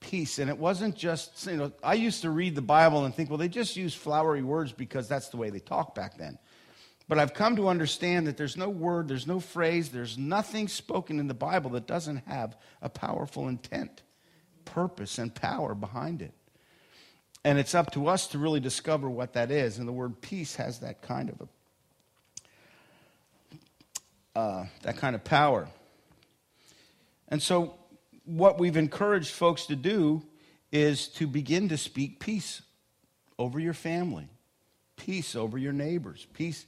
peace. 0.00 0.38
And 0.38 0.50
it 0.50 0.58
wasn't 0.58 0.94
just, 0.94 1.46
you 1.46 1.56
know, 1.56 1.72
I 1.82 1.94
used 1.94 2.20
to 2.22 2.30
read 2.30 2.54
the 2.54 2.60
Bible 2.60 3.06
and 3.06 3.14
think, 3.14 3.30
well, 3.30 3.38
they 3.38 3.48
just 3.48 3.76
use 3.76 3.94
flowery 3.94 4.42
words 4.42 4.72
because 4.72 5.08
that's 5.08 5.30
the 5.30 5.38
way 5.38 5.48
they 5.48 5.60
talk 5.60 5.94
back 5.94 6.18
then. 6.18 6.38
But 7.12 7.18
I've 7.18 7.34
come 7.34 7.56
to 7.56 7.68
understand 7.68 8.26
that 8.26 8.38
there's 8.38 8.56
no 8.56 8.70
word, 8.70 9.06
there's 9.06 9.26
no 9.26 9.38
phrase, 9.38 9.90
there's 9.90 10.16
nothing 10.16 10.66
spoken 10.66 11.20
in 11.20 11.28
the 11.28 11.34
Bible 11.34 11.72
that 11.72 11.86
doesn't 11.86 12.26
have 12.26 12.56
a 12.80 12.88
powerful 12.88 13.48
intent, 13.48 14.00
purpose, 14.64 15.18
and 15.18 15.34
power 15.34 15.74
behind 15.74 16.22
it. 16.22 16.32
And 17.44 17.58
it's 17.58 17.74
up 17.74 17.90
to 17.92 18.06
us 18.06 18.28
to 18.28 18.38
really 18.38 18.60
discover 18.60 19.10
what 19.10 19.34
that 19.34 19.50
is. 19.50 19.76
And 19.76 19.86
the 19.86 19.92
word 19.92 20.22
peace 20.22 20.56
has 20.56 20.78
that 20.78 21.02
kind 21.02 21.28
of 21.28 21.48
a, 24.34 24.38
uh, 24.38 24.66
that 24.80 24.96
kind 24.96 25.14
of 25.14 25.22
power. 25.22 25.68
And 27.28 27.42
so, 27.42 27.74
what 28.24 28.58
we've 28.58 28.78
encouraged 28.78 29.32
folks 29.32 29.66
to 29.66 29.76
do 29.76 30.22
is 30.72 31.08
to 31.08 31.26
begin 31.26 31.68
to 31.68 31.76
speak 31.76 32.20
peace 32.20 32.62
over 33.38 33.60
your 33.60 33.74
family, 33.74 34.30
peace 34.96 35.36
over 35.36 35.58
your 35.58 35.74
neighbors, 35.74 36.26
peace 36.32 36.64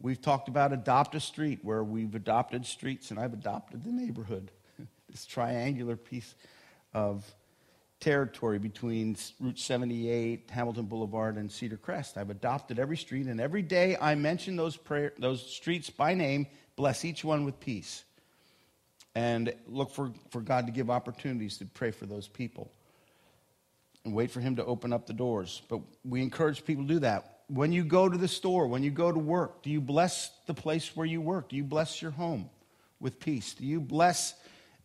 We've 0.00 0.20
talked 0.20 0.48
about 0.48 0.72
adopt 0.72 1.14
a 1.14 1.20
street 1.20 1.60
where 1.62 1.84
we've 1.84 2.14
adopted 2.14 2.66
streets 2.66 3.10
and 3.10 3.18
I've 3.18 3.32
adopted 3.32 3.84
the 3.84 3.92
neighborhood. 3.92 4.50
this 5.08 5.24
triangular 5.24 5.96
piece 5.96 6.34
of 6.92 7.24
territory 8.00 8.58
between 8.58 9.16
Route 9.40 9.58
78, 9.58 10.50
Hamilton 10.50 10.84
Boulevard, 10.84 11.36
and 11.36 11.50
Cedar 11.50 11.76
Crest. 11.76 12.18
I've 12.18 12.30
adopted 12.30 12.78
every 12.78 12.96
street, 12.96 13.26
and 13.26 13.40
every 13.40 13.62
day 13.62 13.96
I 13.98 14.14
mention 14.14 14.56
those, 14.56 14.76
prayer, 14.76 15.12
those 15.18 15.42
streets 15.50 15.88
by 15.88 16.12
name, 16.12 16.46
bless 16.76 17.04
each 17.04 17.24
one 17.24 17.44
with 17.44 17.58
peace, 17.60 18.04
and 19.14 19.54
look 19.66 19.90
for, 19.90 20.12
for 20.30 20.40
God 20.40 20.66
to 20.66 20.72
give 20.72 20.90
opportunities 20.90 21.56
to 21.58 21.64
pray 21.64 21.92
for 21.92 22.04
those 22.04 22.28
people 22.28 22.70
and 24.04 24.12
wait 24.12 24.30
for 24.30 24.40
Him 24.40 24.56
to 24.56 24.64
open 24.66 24.92
up 24.92 25.06
the 25.06 25.14
doors. 25.14 25.62
But 25.68 25.80
we 26.04 26.20
encourage 26.20 26.64
people 26.64 26.84
to 26.84 26.94
do 26.94 26.98
that 27.00 27.33
when 27.48 27.72
you 27.72 27.84
go 27.84 28.08
to 28.08 28.16
the 28.16 28.28
store, 28.28 28.66
when 28.66 28.82
you 28.82 28.90
go 28.90 29.12
to 29.12 29.18
work, 29.18 29.62
do 29.62 29.70
you 29.70 29.80
bless 29.80 30.30
the 30.46 30.54
place 30.54 30.96
where 30.96 31.06
you 31.06 31.20
work? 31.20 31.48
Do 31.48 31.56
you 31.56 31.64
bless 31.64 32.00
your 32.00 32.10
home 32.10 32.48
with 33.00 33.20
peace? 33.20 33.54
Do 33.54 33.66
you 33.66 33.80
bless 33.80 34.34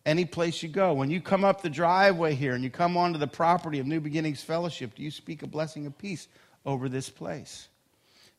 any 0.04 0.24
place 0.24 0.62
you 0.62 0.68
go? 0.68 0.92
When 0.92 1.10
you 1.10 1.20
come 1.20 1.44
up 1.44 1.62
the 1.62 1.70
driveway 1.70 2.34
here 2.34 2.54
and 2.54 2.62
you 2.62 2.70
come 2.70 2.96
onto 2.96 3.18
the 3.18 3.26
property 3.26 3.78
of 3.78 3.86
New 3.86 4.00
Beginnings 4.00 4.42
Fellowship, 4.42 4.94
do 4.94 5.02
you 5.02 5.10
speak 5.10 5.42
a 5.42 5.46
blessing 5.46 5.86
of 5.86 5.96
peace 5.96 6.28
over 6.66 6.88
this 6.88 7.08
place? 7.08 7.68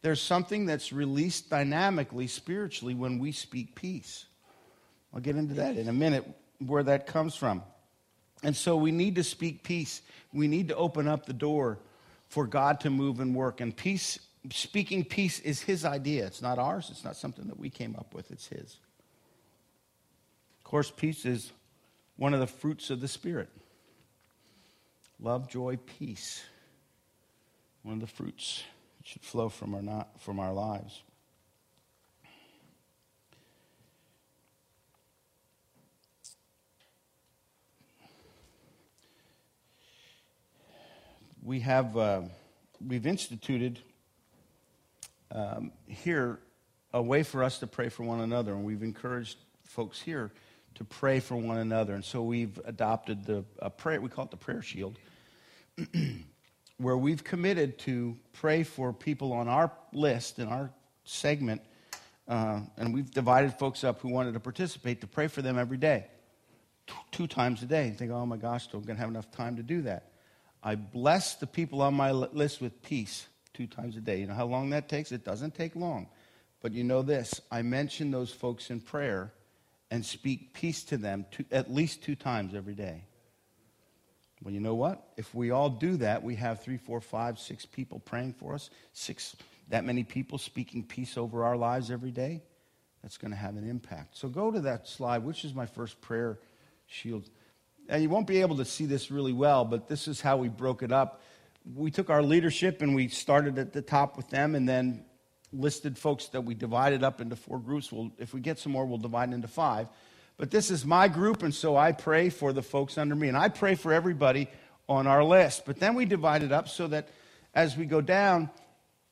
There's 0.01 0.21
something 0.21 0.65
that's 0.65 0.91
released 0.91 1.49
dynamically, 1.49 2.27
spiritually, 2.27 2.95
when 2.95 3.19
we 3.19 3.31
speak 3.31 3.75
peace. 3.75 4.25
I'll 5.13 5.19
get 5.19 5.35
into 5.35 5.55
that 5.55 5.77
in 5.77 5.89
a 5.89 5.93
minute, 5.93 6.25
where 6.59 6.83
that 6.83 7.05
comes 7.05 7.35
from. 7.35 7.63
And 8.43 8.55
so 8.55 8.75
we 8.75 8.91
need 8.91 9.15
to 9.15 9.23
speak 9.23 9.63
peace. 9.63 10.01
We 10.33 10.47
need 10.47 10.69
to 10.69 10.75
open 10.75 11.07
up 11.07 11.25
the 11.25 11.33
door 11.33 11.79
for 12.31 12.47
God 12.47 12.79
to 12.79 12.89
move 12.89 13.19
and 13.19 13.35
work. 13.35 13.59
And 13.59 13.75
peace, 13.75 14.17
speaking 14.51 15.03
peace 15.03 15.41
is 15.41 15.61
his 15.61 15.83
idea. 15.83 16.25
It's 16.25 16.41
not 16.41 16.57
ours, 16.57 16.87
it's 16.89 17.03
not 17.03 17.17
something 17.17 17.45
that 17.47 17.59
we 17.59 17.69
came 17.69 17.93
up 17.97 18.13
with, 18.13 18.31
it's 18.31 18.47
his. 18.47 18.77
Of 20.59 20.63
course, 20.63 20.89
peace 20.89 21.25
is 21.25 21.51
one 22.15 22.33
of 22.33 22.39
the 22.39 22.47
fruits 22.47 22.89
of 22.89 23.01
the 23.01 23.09
Spirit 23.09 23.49
love, 25.19 25.49
joy, 25.49 25.77
peace. 25.99 26.41
One 27.83 27.95
of 27.95 28.01
the 28.01 28.07
fruits 28.07 28.63
that 28.97 29.07
should 29.07 29.23
flow 29.23 29.49
from 29.49 29.75
our, 29.75 29.81
not, 29.81 30.21
from 30.21 30.39
our 30.39 30.53
lives. 30.53 31.01
We 41.43 41.59
have 41.61 41.97
uh, 41.97 42.21
we've 42.85 43.07
instituted 43.07 43.79
um, 45.31 45.71
here 45.87 46.39
a 46.93 47.01
way 47.01 47.23
for 47.23 47.43
us 47.43 47.59
to 47.59 47.67
pray 47.67 47.89
for 47.89 48.03
one 48.03 48.19
another, 48.21 48.53
and 48.53 48.63
we've 48.63 48.83
encouraged 48.83 49.37
folks 49.63 49.99
here 49.99 50.31
to 50.75 50.83
pray 50.83 51.19
for 51.19 51.35
one 51.35 51.57
another. 51.57 51.93
And 51.93 52.03
so 52.03 52.21
we've 52.21 52.59
adopted 52.65 53.25
the 53.25 53.43
a 53.59 53.69
prayer. 53.69 53.99
We 54.01 54.09
call 54.09 54.25
it 54.25 54.31
the 54.31 54.37
prayer 54.37 54.61
shield, 54.61 54.97
where 56.77 56.97
we've 56.97 57.23
committed 57.23 57.79
to 57.79 58.17
pray 58.33 58.63
for 58.63 58.93
people 58.93 59.33
on 59.33 59.47
our 59.47 59.71
list 59.93 60.37
in 60.37 60.47
our 60.47 60.71
segment, 61.05 61.61
uh, 62.27 62.61
and 62.77 62.93
we've 62.93 63.09
divided 63.09 63.53
folks 63.57 63.83
up 63.83 63.99
who 64.01 64.09
wanted 64.09 64.33
to 64.33 64.39
participate 64.39 65.01
to 65.01 65.07
pray 65.07 65.27
for 65.27 65.41
them 65.41 65.57
every 65.57 65.77
day, 65.77 66.05
two 67.11 67.25
times 67.25 67.63
a 67.63 67.65
day. 67.65 67.87
And 67.87 67.97
think, 67.97 68.11
oh 68.11 68.25
my 68.27 68.37
gosh, 68.37 68.67
I'm 68.73 68.81
going 68.81 68.95
to 68.97 69.01
have 69.01 69.09
enough 69.09 69.31
time 69.31 69.55
to 69.55 69.63
do 69.63 69.81
that. 69.83 70.10
I 70.63 70.75
bless 70.75 71.35
the 71.35 71.47
people 71.47 71.81
on 71.81 71.93
my 71.93 72.11
list 72.11 72.61
with 72.61 72.81
peace 72.83 73.27
two 73.53 73.67
times 73.67 73.97
a 73.97 74.01
day. 74.01 74.19
You 74.19 74.27
know 74.27 74.33
how 74.33 74.45
long 74.45 74.69
that 74.71 74.89
takes? 74.89 75.11
It 75.11 75.23
doesn't 75.23 75.55
take 75.55 75.75
long. 75.75 76.07
But 76.61 76.73
you 76.73 76.83
know 76.83 77.01
this 77.01 77.41
I 77.51 77.61
mention 77.63 78.11
those 78.11 78.31
folks 78.31 78.69
in 78.69 78.79
prayer 78.79 79.33
and 79.89 80.05
speak 80.05 80.53
peace 80.53 80.83
to 80.85 80.97
them 80.97 81.25
two, 81.31 81.45
at 81.51 81.71
least 81.71 82.03
two 82.03 82.15
times 82.15 82.55
every 82.55 82.75
day. 82.75 83.03
Well, 84.43 84.53
you 84.53 84.59
know 84.59 84.75
what? 84.75 85.03
If 85.17 85.35
we 85.35 85.51
all 85.51 85.69
do 85.69 85.97
that, 85.97 86.23
we 86.23 86.35
have 86.35 86.63
three, 86.63 86.77
four, 86.77 86.99
five, 86.99 87.37
six 87.37 87.65
people 87.65 87.99
praying 87.99 88.33
for 88.33 88.55
us, 88.55 88.71
six, 88.91 89.35
that 89.69 89.85
many 89.85 90.03
people 90.03 90.39
speaking 90.39 90.83
peace 90.83 91.15
over 91.17 91.43
our 91.43 91.55
lives 91.55 91.91
every 91.91 92.09
day. 92.11 92.41
That's 93.03 93.17
going 93.17 93.31
to 93.31 93.37
have 93.37 93.55
an 93.55 93.69
impact. 93.69 94.17
So 94.17 94.29
go 94.29 94.49
to 94.51 94.61
that 94.61 94.87
slide, 94.87 95.23
which 95.23 95.43
is 95.45 95.53
my 95.53 95.65
first 95.65 96.01
prayer 96.01 96.39
shield. 96.87 97.29
And 97.91 98.01
you 98.01 98.09
won't 98.09 98.25
be 98.25 98.39
able 98.39 98.55
to 98.55 98.65
see 98.65 98.85
this 98.85 99.11
really 99.11 99.33
well, 99.33 99.65
but 99.65 99.89
this 99.89 100.07
is 100.07 100.21
how 100.21 100.37
we 100.37 100.47
broke 100.47 100.81
it 100.81 100.93
up. 100.93 101.21
We 101.75 101.91
took 101.91 102.09
our 102.09 102.23
leadership 102.23 102.81
and 102.81 102.95
we 102.95 103.09
started 103.09 103.59
at 103.59 103.73
the 103.73 103.81
top 103.81 104.15
with 104.15 104.29
them 104.29 104.55
and 104.55 104.67
then 104.67 105.03
listed 105.51 105.97
folks 105.97 106.27
that 106.27 106.41
we 106.41 106.55
divided 106.55 107.03
up 107.03 107.19
into 107.19 107.35
four 107.35 107.59
groups. 107.59 107.91
We'll, 107.91 108.13
if 108.17 108.33
we 108.33 108.39
get 108.39 108.59
some 108.59 108.71
more, 108.71 108.85
we'll 108.85 108.97
divide 108.97 109.33
into 109.33 109.49
five. 109.49 109.89
But 110.37 110.51
this 110.51 110.71
is 110.71 110.85
my 110.85 111.09
group, 111.09 111.43
and 111.43 111.53
so 111.53 111.75
I 111.75 111.91
pray 111.91 112.29
for 112.29 112.53
the 112.53 112.61
folks 112.61 112.97
under 112.97 113.13
me. 113.13 113.27
And 113.27 113.37
I 113.37 113.49
pray 113.49 113.75
for 113.75 113.91
everybody 113.91 114.47
on 114.87 115.05
our 115.05 115.21
list. 115.21 115.65
But 115.65 115.77
then 115.77 115.93
we 115.93 116.05
divide 116.05 116.43
it 116.43 116.53
up 116.53 116.69
so 116.69 116.87
that 116.87 117.09
as 117.53 117.75
we 117.75 117.85
go 117.85 117.99
down, 117.99 118.49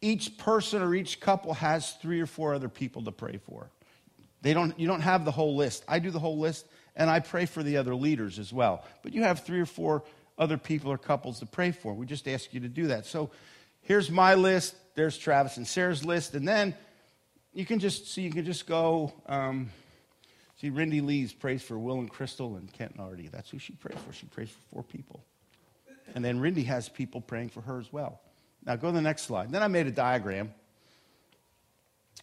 each 0.01 0.37
person 0.37 0.81
or 0.81 0.95
each 0.95 1.19
couple 1.19 1.53
has 1.53 1.91
three 2.01 2.21
or 2.21 2.25
four 2.25 2.53
other 2.53 2.69
people 2.69 3.03
to 3.03 3.11
pray 3.11 3.41
for. 3.45 3.69
They 4.41 4.53
don't, 4.53 4.79
you 4.79 4.87
don't 4.87 5.01
have 5.01 5.25
the 5.25 5.31
whole 5.31 5.57
list. 5.57 5.83
I 5.85 5.99
do 5.99 6.11
the 6.11 6.19
whole 6.19 6.39
list, 6.39 6.65
and 6.95 7.09
I 7.09 7.19
pray 7.19 7.45
for 7.45 7.63
the 7.63 7.77
other 7.77 7.95
leaders 7.95 8.39
as 8.39 8.51
well. 8.51 8.83
But 9.03 9.13
you 9.13 9.23
have 9.23 9.45
three 9.45 9.59
or 9.59 9.65
four 9.65 10.03
other 10.37 10.57
people 10.57 10.91
or 10.91 10.97
couples 10.97 11.39
to 11.39 11.45
pray 11.45 11.71
for. 11.71 11.93
We 11.93 12.05
just 12.05 12.27
ask 12.27 12.53
you 12.53 12.61
to 12.61 12.69
do 12.69 12.87
that. 12.87 13.05
So 13.05 13.29
here's 13.81 14.09
my 14.09 14.35
list. 14.35 14.75
There's 14.95 15.17
Travis 15.17 15.57
and 15.57 15.67
Sarah's 15.67 16.05
list. 16.05 16.33
And 16.33 16.47
then 16.47 16.75
you 17.53 17.65
can 17.65 17.79
just 17.79 18.07
see, 18.07 18.21
so 18.21 18.21
you 18.21 18.31
can 18.31 18.45
just 18.45 18.65
go. 18.67 19.13
Um, 19.25 19.69
see, 20.59 20.71
Rindy 20.71 21.05
Lees 21.05 21.33
prays 21.33 21.61
for 21.61 21.77
Will 21.77 21.99
and 21.99 22.09
Crystal 22.09 22.55
and 22.55 22.71
Kent 22.71 22.93
and 22.93 23.01
Artie. 23.01 23.27
That's 23.27 23.49
who 23.49 23.59
she 23.59 23.73
prays 23.73 23.97
for. 24.05 24.13
She 24.13 24.27
prays 24.27 24.49
for 24.49 24.75
four 24.75 24.83
people. 24.83 25.23
And 26.15 26.23
then 26.23 26.39
Rindy 26.39 26.65
has 26.65 26.89
people 26.89 27.21
praying 27.21 27.49
for 27.49 27.61
her 27.61 27.79
as 27.79 27.91
well. 27.91 28.19
Now 28.65 28.75
go 28.75 28.87
to 28.87 28.93
the 28.93 29.01
next 29.01 29.23
slide. 29.23 29.51
Then 29.51 29.63
I 29.63 29.67
made 29.67 29.87
a 29.87 29.91
diagram 29.91 30.53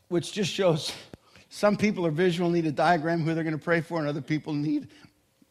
which 0.08 0.32
just 0.32 0.50
shows 0.50 0.92
some 1.48 1.76
people 1.76 2.06
are 2.06 2.10
visual, 2.10 2.50
need 2.50 2.66
a 2.66 2.72
diagram 2.72 3.22
who 3.22 3.34
they're 3.34 3.44
going 3.44 3.58
to 3.58 3.64
pray 3.64 3.80
for, 3.80 3.98
and 3.98 4.08
other 4.08 4.20
people 4.20 4.52
need 4.52 4.88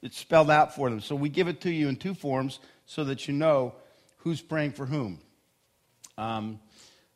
it 0.01 0.13
spelled 0.13 0.51
out 0.51 0.75
for 0.75 0.89
them. 0.89 0.99
So 0.99 1.15
we 1.15 1.29
give 1.29 1.47
it 1.47 1.61
to 1.61 1.71
you 1.71 1.89
in 1.89 1.95
two 1.95 2.13
forms 2.13 2.59
so 2.85 3.03
that 3.05 3.27
you 3.27 3.33
know 3.33 3.73
who's 4.17 4.39
praying 4.39 4.73
for 4.73 4.85
whom. 4.85 5.19
Um, 6.17 6.59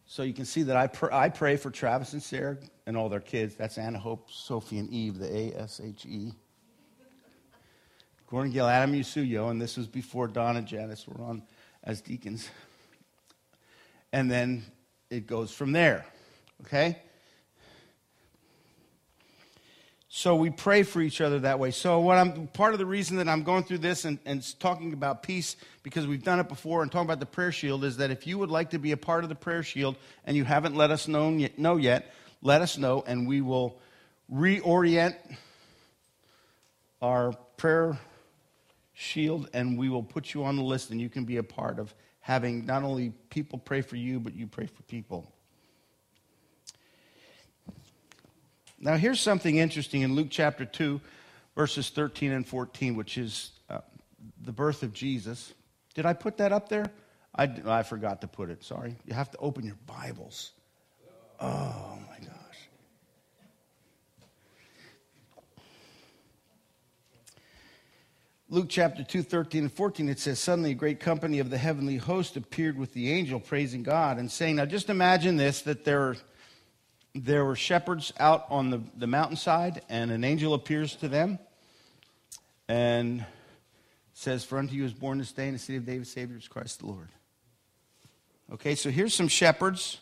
so 0.08 0.24
you 0.24 0.34
can 0.34 0.46
see 0.46 0.64
that 0.64 0.76
I, 0.76 0.88
pr- 0.88 1.14
I 1.14 1.30
pray 1.30 1.56
for 1.56 1.70
Travis 1.70 2.14
and 2.14 2.24
Sarah 2.24 2.58
and 2.88 2.98
all 2.98 3.08
their 3.08 3.20
kids. 3.20 3.54
That's 3.54 3.78
Anna 3.78 4.00
Hope, 4.00 4.32
Sophie, 4.32 4.80
and 4.80 4.90
Eve, 4.90 5.20
the 5.20 5.32
A 5.32 5.54
S 5.54 5.80
H 5.84 6.06
E. 6.08 6.34
Gordon 8.28 8.52
Gill, 8.52 8.68
Adam 8.68 8.94
Yusuyo, 8.94 9.52
and 9.52 9.62
this 9.62 9.78
was 9.78 9.88
before 9.88 10.28
Don 10.28 10.58
and 10.58 10.68
Janice 10.68 11.08
were 11.08 11.24
on 11.24 11.44
as 11.84 12.02
deacons. 12.02 12.50
And 14.12 14.30
then 14.30 14.64
it 15.10 15.28
goes 15.28 15.52
from 15.52 15.72
there. 15.72 16.06
Okay? 16.62 16.98
So 20.12 20.36
we 20.36 20.50
pray 20.50 20.82
for 20.82 21.02
each 21.02 21.22
other 21.22 21.38
that 21.42 21.60
way. 21.60 21.70
So 21.70 22.00
what 22.00 22.18
I'm 22.18 22.48
part 22.48 22.74
of 22.74 22.80
the 22.80 22.86
reason 22.86 23.18
that 23.18 23.30
I'm 23.30 23.44
going 23.44 23.64
through 23.64 23.78
this 23.78 24.06
and, 24.06 24.18
and 24.26 24.44
talking 24.60 24.92
about 24.94 25.22
peace, 25.22 25.56
because 25.84 26.08
we've 26.08 26.24
done 26.24 26.40
it 26.40 26.50
before 26.50 26.82
and 26.82 26.92
talking 26.92 27.06
about 27.06 27.20
the 27.20 27.28
prayer 27.28 27.52
shield, 27.52 27.84
is 27.84 27.98
that 27.98 28.10
if 28.10 28.26
you 28.26 28.40
would 28.40 28.50
like 28.50 28.72
to 28.72 28.80
be 28.80 28.92
a 28.92 28.98
part 28.98 29.24
of 29.24 29.30
the 29.30 29.36
prayer 29.36 29.62
shield 29.62 29.96
and 30.26 30.36
you 30.36 30.44
haven't 30.44 30.76
let 30.76 30.90
us 30.90 31.08
know 31.08 31.30
yet, 31.30 31.60
know 31.60 31.78
yet 31.78 32.12
let 32.42 32.64
us 32.64 32.76
know 32.76 33.04
and 33.06 33.28
we 33.28 33.42
will 33.42 33.80
reorient 34.34 35.16
our 37.04 37.34
prayer 37.58 38.00
shield 38.94 39.48
and 39.54 39.78
we 39.78 39.90
will 39.90 40.04
put 40.04 40.34
you 40.34 40.44
on 40.44 40.56
the 40.56 40.64
list 40.64 40.90
and 40.90 41.00
you 41.00 41.10
can 41.10 41.24
be 41.24 41.38
a 41.38 41.44
part 41.44 41.78
of 41.78 41.94
having 42.20 42.66
not 42.66 42.82
only 42.82 43.10
people 43.30 43.60
pray 43.60 43.82
for 43.82 43.96
you, 43.96 44.20
but 44.20 44.34
you 44.34 44.48
pray 44.48 44.66
for 44.66 44.82
people. 44.84 45.32
Now, 48.82 48.96
here's 48.96 49.20
something 49.20 49.58
interesting 49.58 50.04
in 50.04 50.16
Luke 50.16 50.28
chapter 50.30 50.64
2, 50.64 51.02
verses 51.54 51.90
13 51.90 52.32
and 52.32 52.48
14, 52.48 52.96
which 52.96 53.18
is 53.18 53.52
uh, 53.70 53.80
the 54.42 54.54
birth 54.54 54.84
of 54.84 54.94
Jesus. 54.94 55.54
Did 55.96 56.06
I 56.06 56.14
put 56.14 56.38
that 56.38 56.54
up 56.54 56.70
there? 56.70 56.90
I, 57.36 57.52
I 57.66 57.84
forgot 57.84 58.22
to 58.22 58.28
put 58.28 58.50
it. 58.50 58.64
Sorry. 58.64 58.96
You 59.06 59.14
have 59.14 59.32
to 59.32 59.38
open 59.40 59.66
your 59.66 59.78
Bibles. 59.86 60.52
Oh, 61.42 61.98
my 62.08 62.26
gosh. 62.26 62.36
Luke 68.48 68.68
chapter 68.70 69.04
2, 69.04 69.24
13 69.24 69.64
and 69.64 69.74
14, 69.74 70.08
it 70.08 70.20
says, 70.20 70.40
Suddenly 70.40 70.72
a 70.72 70.76
great 70.76 71.02
company 71.02 71.40
of 71.40 71.50
the 71.50 71.58
heavenly 71.58 71.98
host 71.98 72.38
appeared 72.38 72.78
with 72.78 72.94
the 72.94 73.12
angel, 73.12 73.42
praising 73.42 73.84
God 73.84 74.18
and 74.18 74.32
saying, 74.32 74.56
Now 74.56 74.66
just 74.66 74.90
imagine 74.90 75.36
this 75.36 75.64
that 75.64 75.84
there 75.84 76.02
are 76.02 76.16
there 77.16 77.44
were 77.44 77.56
shepherds 77.56 78.14
out 78.20 78.46
on 78.50 78.70
the, 78.70 78.82
the 78.98 79.08
mountainside, 79.08 79.82
and 79.90 80.12
an 80.12 80.24
angel 80.24 80.54
appears 80.54 80.96
to 80.98 81.08
them 81.08 81.40
and 82.68 83.26
says, 84.14 84.44
For 84.44 84.58
unto 84.58 84.76
you 84.76 84.86
is 84.86 84.94
born 84.94 85.18
this 85.18 85.32
day 85.32 85.48
in 85.48 85.54
the 85.54 85.60
city 85.60 85.78
of 85.78 85.86
David, 85.86 86.08
Savior 86.08 86.38
is 86.38 86.48
Christ 86.48 86.80
the 86.80 86.88
Lord. 86.88 87.10
Okay, 88.54 88.76
so 88.76 88.90
here's 88.90 89.14
some 89.14 89.28
shepherds 89.28 90.00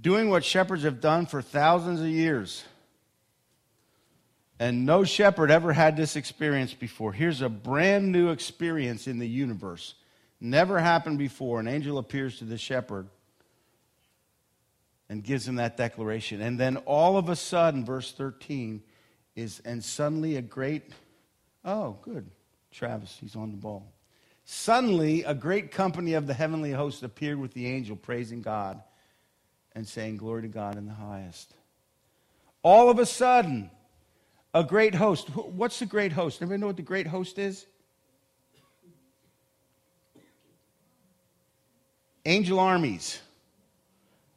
doing 0.00 0.28
what 0.28 0.44
shepherds 0.44 0.82
have 0.82 1.00
done 1.00 1.26
for 1.26 1.40
thousands 1.40 2.00
of 2.00 2.06
years. 2.06 2.64
And 4.58 4.86
no 4.86 5.02
shepherd 5.02 5.50
ever 5.50 5.72
had 5.72 5.96
this 5.96 6.14
experience 6.14 6.72
before. 6.72 7.12
Here's 7.12 7.40
a 7.40 7.48
brand 7.48 8.12
new 8.12 8.30
experience 8.30 9.08
in 9.08 9.18
the 9.18 9.28
universe. 9.28 9.94
Never 10.40 10.78
happened 10.78 11.18
before. 11.18 11.58
An 11.58 11.66
angel 11.66 11.98
appears 11.98 12.38
to 12.38 12.44
the 12.44 12.58
shepherd 12.58 13.08
and 15.12 15.22
gives 15.22 15.46
him 15.46 15.56
that 15.56 15.76
declaration. 15.76 16.40
And 16.40 16.58
then 16.58 16.78
all 16.78 17.18
of 17.18 17.28
a 17.28 17.36
sudden, 17.36 17.84
verse 17.84 18.12
13 18.12 18.82
is, 19.36 19.60
and 19.62 19.84
suddenly 19.84 20.36
a 20.36 20.42
great, 20.42 20.90
oh, 21.66 21.98
good. 22.00 22.30
Travis, 22.70 23.18
he's 23.20 23.36
on 23.36 23.50
the 23.50 23.58
ball. 23.58 23.92
Suddenly, 24.46 25.24
a 25.24 25.34
great 25.34 25.70
company 25.70 26.14
of 26.14 26.26
the 26.26 26.32
heavenly 26.32 26.72
host 26.72 27.02
appeared 27.02 27.38
with 27.38 27.52
the 27.52 27.66
angel, 27.66 27.94
praising 27.94 28.40
God 28.40 28.82
and 29.74 29.86
saying, 29.86 30.16
Glory 30.16 30.42
to 30.42 30.48
God 30.48 30.78
in 30.78 30.86
the 30.86 30.94
highest. 30.94 31.52
All 32.62 32.88
of 32.88 32.98
a 32.98 33.04
sudden, 33.04 33.70
a 34.54 34.64
great 34.64 34.94
host. 34.94 35.28
What's 35.36 35.78
the 35.78 35.84
great 35.84 36.12
host? 36.12 36.40
Everybody 36.40 36.62
know 36.62 36.68
what 36.68 36.76
the 36.76 36.82
great 36.82 37.06
host 37.06 37.38
is? 37.38 37.66
Angel 42.24 42.58
armies. 42.58 43.20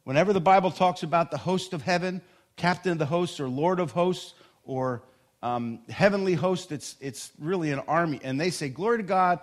Whenever 0.06 0.32
the 0.32 0.40
Bible 0.40 0.70
talks 0.70 1.02
about 1.02 1.32
the 1.32 1.36
host 1.36 1.72
of 1.72 1.82
heaven, 1.82 2.22
captain 2.54 2.92
of 2.92 2.98
the 2.98 3.06
hosts, 3.06 3.40
or 3.40 3.48
lord 3.48 3.80
of 3.80 3.90
hosts, 3.90 4.34
or 4.62 5.02
um, 5.42 5.80
heavenly 5.88 6.34
host, 6.34 6.70
it's, 6.70 6.94
it's 7.00 7.32
really 7.40 7.72
an 7.72 7.80
army. 7.88 8.20
And 8.22 8.40
they 8.40 8.50
say, 8.50 8.68
Glory 8.68 8.98
to 8.98 9.02
God. 9.02 9.40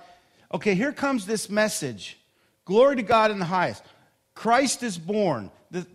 Okay, 0.53 0.73
here 0.73 0.93
comes 0.93 1.25
this 1.25 1.49
message 1.49 2.17
Glory 2.63 2.95
to 2.95 3.03
God 3.03 3.29
in 3.29 3.39
the 3.39 3.45
highest. 3.45 3.83
Christ 4.35 4.83
is 4.83 4.97
born. 4.97 5.51
The, 5.69 5.85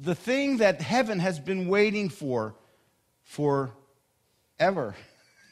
the 0.00 0.16
thing 0.16 0.56
that 0.56 0.82
heaven 0.82 1.20
has 1.20 1.38
been 1.38 1.68
waiting 1.68 2.08
for 2.08 2.56
for 3.22 3.70
ever, 4.58 4.96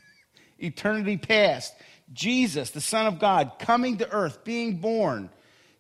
eternity 0.59 1.19
past. 1.19 1.73
Jesus, 2.13 2.73
the 2.73 2.81
Son 2.81 3.07
of 3.07 3.21
God, 3.21 3.61
coming 3.61 3.99
to 3.99 4.11
earth, 4.11 4.43
being 4.43 4.79
born. 4.79 5.31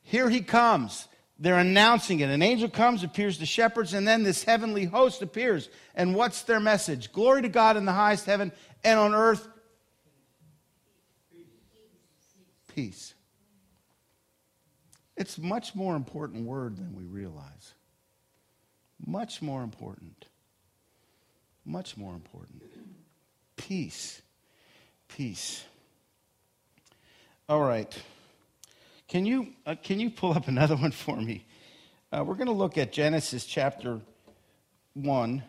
Here 0.04 0.30
he 0.30 0.40
comes. 0.40 1.08
They're 1.42 1.58
announcing 1.58 2.20
it. 2.20 2.28
An 2.28 2.42
angel 2.42 2.68
comes, 2.68 3.02
appears 3.02 3.38
to 3.38 3.46
shepherds, 3.46 3.94
and 3.94 4.06
then 4.06 4.22
this 4.22 4.44
heavenly 4.44 4.84
host 4.84 5.22
appears. 5.22 5.70
And 5.94 6.14
what's 6.14 6.42
their 6.42 6.60
message? 6.60 7.12
Glory 7.12 7.40
to 7.42 7.48
God 7.48 7.78
in 7.78 7.86
the 7.86 7.92
highest 7.92 8.26
heaven, 8.26 8.52
and 8.84 9.00
on 9.00 9.14
earth, 9.14 9.48
peace. 12.74 13.14
It's 15.16 15.38
a 15.38 15.40
much 15.40 15.74
more 15.74 15.96
important 15.96 16.44
word 16.44 16.76
than 16.76 16.94
we 16.94 17.04
realize. 17.04 17.74
Much 19.06 19.40
more 19.40 19.62
important. 19.62 20.26
Much 21.64 21.96
more 21.96 22.12
important. 22.12 22.62
Peace. 23.56 24.20
Peace. 25.08 25.64
All 27.48 27.60
right. 27.60 27.96
Can 29.10 29.26
you, 29.26 29.48
uh, 29.66 29.74
can 29.82 29.98
you 29.98 30.08
pull 30.08 30.34
up 30.34 30.46
another 30.46 30.76
one 30.76 30.92
for 30.92 31.16
me? 31.16 31.44
Uh, 32.12 32.22
we're 32.24 32.36
going 32.36 32.46
to 32.46 32.52
look 32.52 32.78
at 32.78 32.92
Genesis 32.92 33.44
chapter 33.44 34.00
1, 34.94 35.42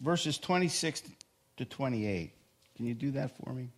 verses 0.00 0.36
26 0.38 1.04
to 1.56 1.64
28. 1.64 2.32
Can 2.76 2.86
you 2.86 2.94
do 2.94 3.12
that 3.12 3.36
for 3.36 3.52
me? 3.52 3.68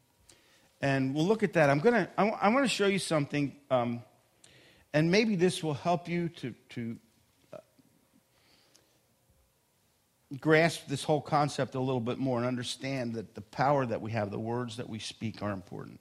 And 0.81 1.15
we'll 1.15 1.27
look 1.27 1.43
at 1.43 1.53
that. 1.53 1.69
I'm 1.69 1.79
going 1.79 1.93
to 1.93 2.11
I 2.17 2.49
want 2.49 2.65
to 2.65 2.69
show 2.69 2.87
you 2.87 2.99
something, 2.99 3.55
um, 3.71 4.03
and 4.95 5.11
maybe 5.11 5.37
this 5.37 5.63
will 5.63 5.75
help 5.75 6.09
you 6.09 6.31
to, 6.31 6.55
to 6.71 6.97
uh, 7.53 7.59
grasp 10.41 10.87
this 10.89 11.05
whole 11.05 11.21
concept 11.21 11.75
a 11.75 11.81
little 11.81 12.01
bit 12.01 12.17
more 12.17 12.39
and 12.39 12.47
understand 12.47 13.13
that 13.17 13.35
the 13.35 13.43
power 13.43 13.85
that 13.85 14.01
we 14.01 14.13
have, 14.13 14.31
the 14.31 14.39
words 14.39 14.79
that 14.79 14.89
we 14.89 15.01
speak, 15.01 15.43
are 15.43 15.53
important. 15.53 16.01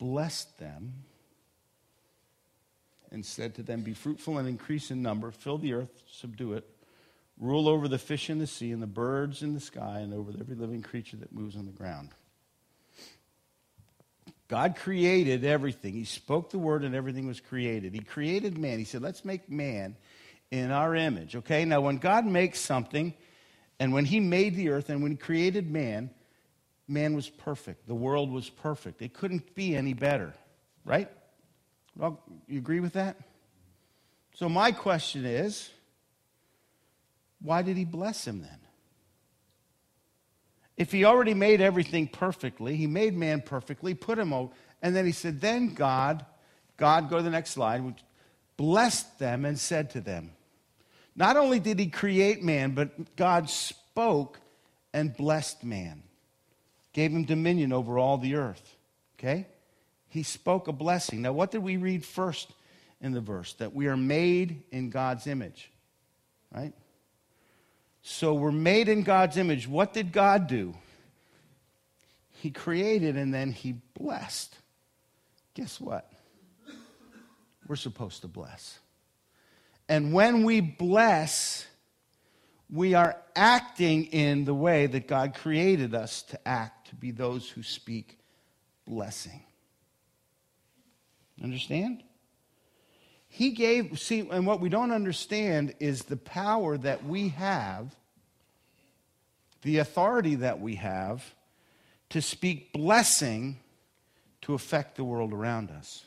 blessed 0.00 0.58
them 0.58 1.04
and 3.12 3.24
said 3.24 3.54
to 3.54 3.62
them, 3.62 3.82
Be 3.82 3.94
fruitful 3.94 4.38
and 4.38 4.48
increase 4.48 4.90
in 4.90 5.02
number, 5.02 5.30
fill 5.30 5.58
the 5.58 5.74
earth, 5.74 6.02
subdue 6.08 6.54
it 6.54 6.66
rule 7.40 7.68
over 7.68 7.88
the 7.88 7.98
fish 7.98 8.30
in 8.30 8.38
the 8.38 8.46
sea 8.46 8.70
and 8.70 8.82
the 8.82 8.86
birds 8.86 9.42
in 9.42 9.54
the 9.54 9.60
sky 9.60 10.00
and 10.00 10.12
over 10.12 10.30
every 10.38 10.54
living 10.54 10.82
creature 10.82 11.16
that 11.16 11.32
moves 11.32 11.56
on 11.56 11.66
the 11.66 11.72
ground. 11.72 12.10
God 14.46 14.76
created 14.76 15.44
everything. 15.44 15.94
He 15.94 16.04
spoke 16.04 16.50
the 16.50 16.58
word 16.58 16.84
and 16.84 16.94
everything 16.94 17.26
was 17.26 17.40
created. 17.40 17.94
He 17.94 18.00
created 18.00 18.58
man. 18.58 18.78
He 18.78 18.84
said, 18.84 19.00
let's 19.00 19.24
make 19.24 19.48
man 19.48 19.96
in 20.50 20.70
our 20.70 20.94
image. 20.94 21.36
Okay, 21.36 21.64
now 21.64 21.80
when 21.80 21.96
God 21.96 22.26
makes 22.26 22.60
something, 22.60 23.14
and 23.78 23.92
when 23.92 24.04
he 24.04 24.20
made 24.20 24.56
the 24.56 24.70
earth 24.70 24.90
and 24.90 25.02
when 25.02 25.12
he 25.12 25.16
created 25.16 25.70
man, 25.70 26.10
man 26.90 27.14
was 27.14 27.28
perfect. 27.28 27.86
The 27.86 27.94
world 27.94 28.30
was 28.30 28.50
perfect. 28.50 29.00
It 29.00 29.14
couldn't 29.14 29.54
be 29.54 29.76
any 29.76 29.94
better, 29.94 30.34
right? 30.84 31.08
Well, 31.96 32.20
you 32.46 32.58
agree 32.58 32.80
with 32.80 32.94
that? 32.94 33.16
So 34.34 34.48
my 34.48 34.72
question 34.72 35.24
is, 35.24 35.70
why 37.42 37.62
did 37.62 37.76
he 37.76 37.84
bless 37.84 38.26
him 38.26 38.42
then? 38.42 38.58
If 40.76 40.92
he 40.92 41.04
already 41.04 41.34
made 41.34 41.60
everything 41.60 42.08
perfectly, 42.08 42.74
he 42.76 42.86
made 42.86 43.14
man 43.14 43.42
perfectly, 43.42 43.92
put 43.92 44.18
him 44.18 44.32
over, 44.32 44.50
and 44.80 44.96
then 44.96 45.04
he 45.04 45.12
said, 45.12 45.40
Then 45.40 45.74
God, 45.74 46.24
God, 46.76 47.10
go 47.10 47.18
to 47.18 47.22
the 47.22 47.30
next 47.30 47.50
slide, 47.50 48.02
blessed 48.56 49.18
them 49.18 49.44
and 49.44 49.58
said 49.58 49.90
to 49.90 50.00
them, 50.00 50.32
Not 51.14 51.36
only 51.36 51.60
did 51.60 51.78
he 51.78 51.88
create 51.88 52.42
man, 52.42 52.70
but 52.70 53.14
God 53.14 53.50
spoke 53.50 54.40
and 54.94 55.14
blessed 55.14 55.64
man, 55.64 56.02
gave 56.92 57.12
him 57.12 57.24
dominion 57.24 57.72
over 57.72 57.98
all 57.98 58.18
the 58.18 58.36
earth. 58.36 58.76
Okay? 59.18 59.46
He 60.08 60.22
spoke 60.22 60.68
a 60.68 60.72
blessing. 60.72 61.22
Now, 61.22 61.32
what 61.32 61.50
did 61.50 61.62
we 61.62 61.76
read 61.76 62.04
first 62.04 62.50
in 63.00 63.12
the 63.12 63.20
verse? 63.20 63.52
That 63.54 63.74
we 63.74 63.86
are 63.86 63.96
made 63.96 64.62
in 64.72 64.90
God's 64.90 65.26
image, 65.26 65.70
right? 66.54 66.72
So 68.02 68.34
we're 68.34 68.50
made 68.50 68.88
in 68.88 69.02
God's 69.02 69.36
image. 69.36 69.68
What 69.68 69.92
did 69.92 70.10
God 70.10 70.46
do? 70.46 70.74
He 72.40 72.50
created 72.50 73.16
and 73.16 73.32
then 73.32 73.52
he 73.52 73.76
blessed. 73.98 74.56
Guess 75.54 75.80
what? 75.80 76.10
We're 77.68 77.76
supposed 77.76 78.22
to 78.22 78.28
bless. 78.28 78.78
And 79.88 80.12
when 80.12 80.44
we 80.44 80.60
bless, 80.60 81.66
we 82.70 82.94
are 82.94 83.16
acting 83.36 84.06
in 84.06 84.44
the 84.44 84.54
way 84.54 84.86
that 84.86 85.06
God 85.06 85.34
created 85.34 85.94
us 85.94 86.22
to 86.22 86.48
act, 86.48 86.79
to 86.90 86.96
be 86.96 87.12
those 87.12 87.48
who 87.48 87.62
speak 87.62 88.18
blessing. 88.86 89.40
Understand? 91.42 92.02
He 93.28 93.52
gave, 93.52 93.98
see, 94.00 94.28
and 94.28 94.44
what 94.44 94.60
we 94.60 94.68
don't 94.68 94.90
understand 94.90 95.74
is 95.78 96.02
the 96.02 96.16
power 96.16 96.76
that 96.76 97.04
we 97.04 97.28
have, 97.28 97.94
the 99.62 99.78
authority 99.78 100.34
that 100.36 100.60
we 100.60 100.74
have 100.74 101.24
to 102.10 102.20
speak 102.20 102.72
blessing 102.72 103.60
to 104.42 104.54
affect 104.54 104.96
the 104.96 105.04
world 105.04 105.32
around 105.32 105.70
us. 105.70 106.04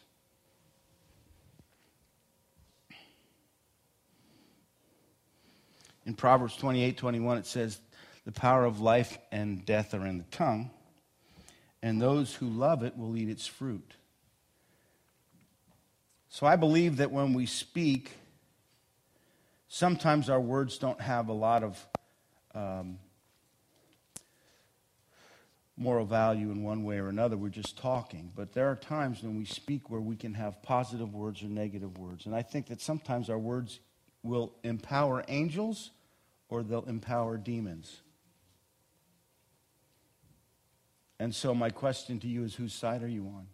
In 6.06 6.14
Proverbs 6.14 6.58
28 6.58 6.98
21, 6.98 7.38
it 7.38 7.46
says, 7.46 7.80
The 8.26 8.32
power 8.32 8.66
of 8.66 8.80
life 8.80 9.18
and 9.32 9.66
death 9.66 9.94
are 9.94 10.06
in 10.06 10.18
the 10.18 10.24
tongue, 10.26 10.72
and 11.82 12.02
those 12.02 12.34
who 12.34 12.48
love 12.48 12.84
it 12.84 12.98
will 12.98 13.18
eat 13.18 13.30
its 13.30 13.46
fruit. 13.46 13.96
So 16.30 16.48
I 16.48 16.56
believe 16.56 16.98
that 16.98 17.12
when 17.12 17.34
we 17.34 17.46
speak, 17.46 18.12
sometimes 19.68 20.30
our 20.30 20.40
words 20.40 20.78
don't 20.78 21.02
have 21.02 21.28
a 21.28 21.34
lot 21.34 21.64
of 21.64 21.88
um, 22.56 22.98
moral 25.78 26.06
value 26.06 26.52
in 26.52 26.64
one 26.64 26.84
way 26.84 26.98
or 26.98 27.10
another. 27.10 27.36
We're 27.38 27.50
just 27.50 27.78
talking. 27.78 28.32
But 28.36 28.54
there 28.54 28.70
are 28.70 28.76
times 28.76 29.24
when 29.24 29.38
we 29.38 29.46
speak 29.46 29.90
where 29.90 30.02
we 30.02 30.16
can 30.16 30.34
have 30.36 30.62
positive 30.62 31.14
words 31.14 31.42
or 31.42 31.48
negative 31.48 31.98
words. 31.98 32.26
And 32.26 32.36
I 32.36 32.42
think 32.42 32.68
that 32.68 32.82
sometimes 32.82 33.30
our 33.30 33.40
words 33.40 33.80
will 34.22 34.54
empower 34.64 35.26
angels 35.28 35.92
or 36.50 36.64
they'll 36.64 36.86
empower 36.86 37.38
demons. 37.38 38.02
And 41.20 41.34
so, 41.34 41.54
my 41.54 41.70
question 41.70 42.20
to 42.20 42.28
you 42.28 42.44
is 42.44 42.56
whose 42.56 42.74
side 42.74 43.04
are 43.04 43.08
you 43.08 43.26
on? 43.28 43.48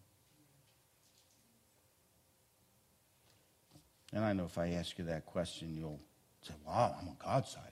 And 4.14 4.26
I 4.26 4.34
know 4.34 4.46
if 4.46 4.58
I 4.58 4.70
ask 4.72 4.98
you 4.98 5.06
that 5.06 5.26
question, 5.26 5.76
you'll 5.76 6.00
say, 6.42 6.54
wow, 6.66 6.96
I'm 7.00 7.10
on 7.10 7.18
God's 7.24 7.50
side. 7.52 7.70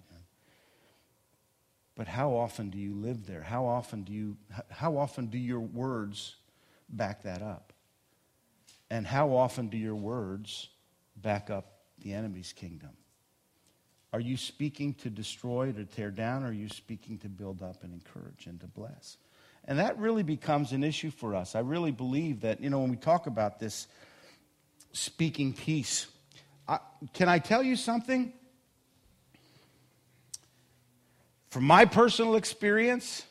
But 1.98 2.08
how 2.08 2.36
often 2.36 2.70
do 2.70 2.78
you 2.78 2.94
live 2.94 3.26
there? 3.26 3.42
How 3.42 3.66
often 3.66 4.04
do 4.04 4.14
you 4.14 4.38
how 4.70 4.98
often 4.98 5.26
do 5.26 5.40
your 5.40 5.60
words 5.60 6.36
back 6.88 7.24
that 7.24 7.42
up? 7.42 7.74
And 8.92 9.06
how 9.06 9.36
often 9.36 9.68
do 9.68 9.78
your 9.78 9.96
words 9.96 10.70
back 11.16 11.50
up 11.50 11.80
the 12.00 12.14
enemy's 12.14 12.54
kingdom? 12.54 12.92
Are 14.14 14.20
you 14.20 14.38
speaking 14.38 14.94
to 14.96 15.10
destroy, 15.10 15.72
to 15.72 15.86
tear 15.86 16.12
down, 16.12 16.44
or 16.44 16.50
are 16.50 16.54
you 16.54 16.70
speaking 16.70 17.18
to 17.20 17.30
build 17.30 17.64
up 17.64 17.84
and 17.84 17.92
encourage 17.92 18.46
and 18.46 18.60
to 18.62 18.68
bless? 18.68 19.18
And 19.68 19.80
that 19.80 19.98
really 20.00 20.24
becomes 20.24 20.72
an 20.72 20.84
issue 20.84 21.12
for 21.12 21.36
us. 21.36 21.54
I 21.54 21.60
really 21.60 21.92
believe 21.92 22.42
that, 22.42 22.62
you 22.62 22.70
know, 22.70 22.80
when 22.80 22.90
we 22.90 22.96
talk 22.96 23.28
about 23.28 23.60
this 23.60 23.88
speaking 24.94 25.54
peace, 25.54 26.08
I, 26.68 26.80
can 27.14 27.28
I 27.28 27.40
tell 27.40 27.62
you 27.62 27.76
something? 27.76 28.32
From 31.50 31.66
my 31.66 31.86
personal 31.86 32.36
experience, 32.36 33.26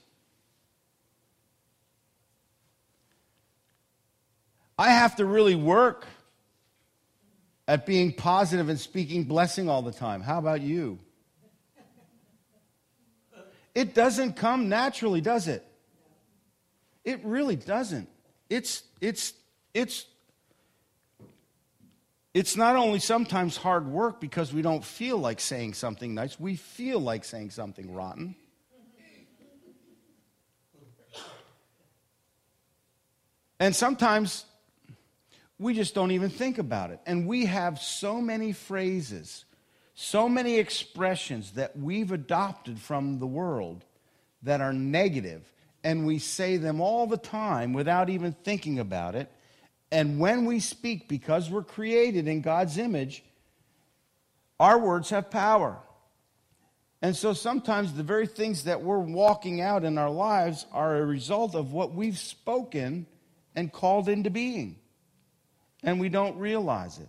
I 4.79 4.91
have 4.91 5.17
to 5.17 5.25
really 5.25 5.55
work 5.55 6.07
at 7.67 7.87
being 7.87 8.13
positive 8.13 8.69
and 8.69 8.79
speaking 8.79 9.25
blessing 9.25 9.71
all 9.71 9.81
the 9.81 9.93
time. 9.93 10.21
How 10.21 10.39
about 10.39 10.61
you? 10.61 10.99
It 13.75 13.95
doesn't 13.95 14.35
come 14.35 14.69
naturally, 14.69 15.21
does 15.21 15.49
it? 15.49 15.67
It 17.07 17.25
really 17.25 17.57
doesn't. 17.57 18.11
It's 18.51 18.83
it's 19.01 19.33
it's 19.73 20.05
it's 22.35 22.57
not 22.57 22.77
only 22.77 22.99
sometimes 22.99 23.57
hard 23.57 23.87
work 23.87 24.21
because 24.21 24.53
we 24.53 24.61
don't 24.61 24.85
feel 24.85 25.17
like 25.17 25.41
saying 25.41 25.75
something 25.75 26.15
nice, 26.15 26.39
we 26.39 26.57
feel 26.57 27.01
like 27.01 27.25
saying 27.25 27.51
something 27.51 27.95
rotten. 27.95 28.35
And 33.59 33.75
sometimes 33.75 34.45
we 35.59 35.73
just 35.73 35.95
don't 35.95 36.11
even 36.11 36.29
think 36.29 36.59
about 36.59 36.91
it. 36.91 37.01
And 37.07 37.27
we 37.27 37.47
have 37.47 37.81
so 37.81 38.21
many 38.21 38.53
phrases, 38.53 39.47
so 39.95 40.29
many 40.29 40.59
expressions 40.59 41.53
that 41.53 41.79
we've 41.79 42.13
adopted 42.13 42.79
from 42.79 43.19
the 43.19 43.27
world 43.27 43.85
that 44.43 44.61
are 44.61 44.75
negative, 44.75 45.51
and 45.87 46.05
we 46.05 46.19
say 46.19 46.57
them 46.57 46.81
all 46.81 47.07
the 47.07 47.17
time 47.17 47.73
without 47.73 48.11
even 48.11 48.33
thinking 48.33 48.81
about 48.81 49.15
it. 49.15 49.31
And 49.93 50.19
when 50.19 50.45
we 50.45 50.59
speak, 50.59 51.09
because 51.09 51.49
we're 51.49 51.63
created 51.63 52.27
in 52.27 52.41
God's 52.41 52.77
image, 52.77 53.23
our 54.59 54.81
words 54.81 55.11
have 55.11 55.31
power. 55.31 55.79
And 57.03 57.15
so 57.15 57.35
sometimes 57.35 57.93
the 57.93 58.03
very 58.03 58.27
things 58.27 58.65
that 58.65 58.83
we're 58.83 58.99
walking 58.99 59.61
out 59.61 59.85
in 59.85 59.97
our 59.97 60.11
lives 60.11 60.67
are 60.73 60.97
a 60.97 61.07
result 61.07 61.55
of 61.55 61.73
what 61.73 61.95
we've 61.95 62.19
spoken 62.19 63.07
and 63.55 63.73
called 63.73 64.09
into 64.09 64.29
being. 64.29 64.81
And 65.85 66.01
we 66.01 66.09
don't 66.09 66.37
realize 66.37 66.99
it. 66.99 67.09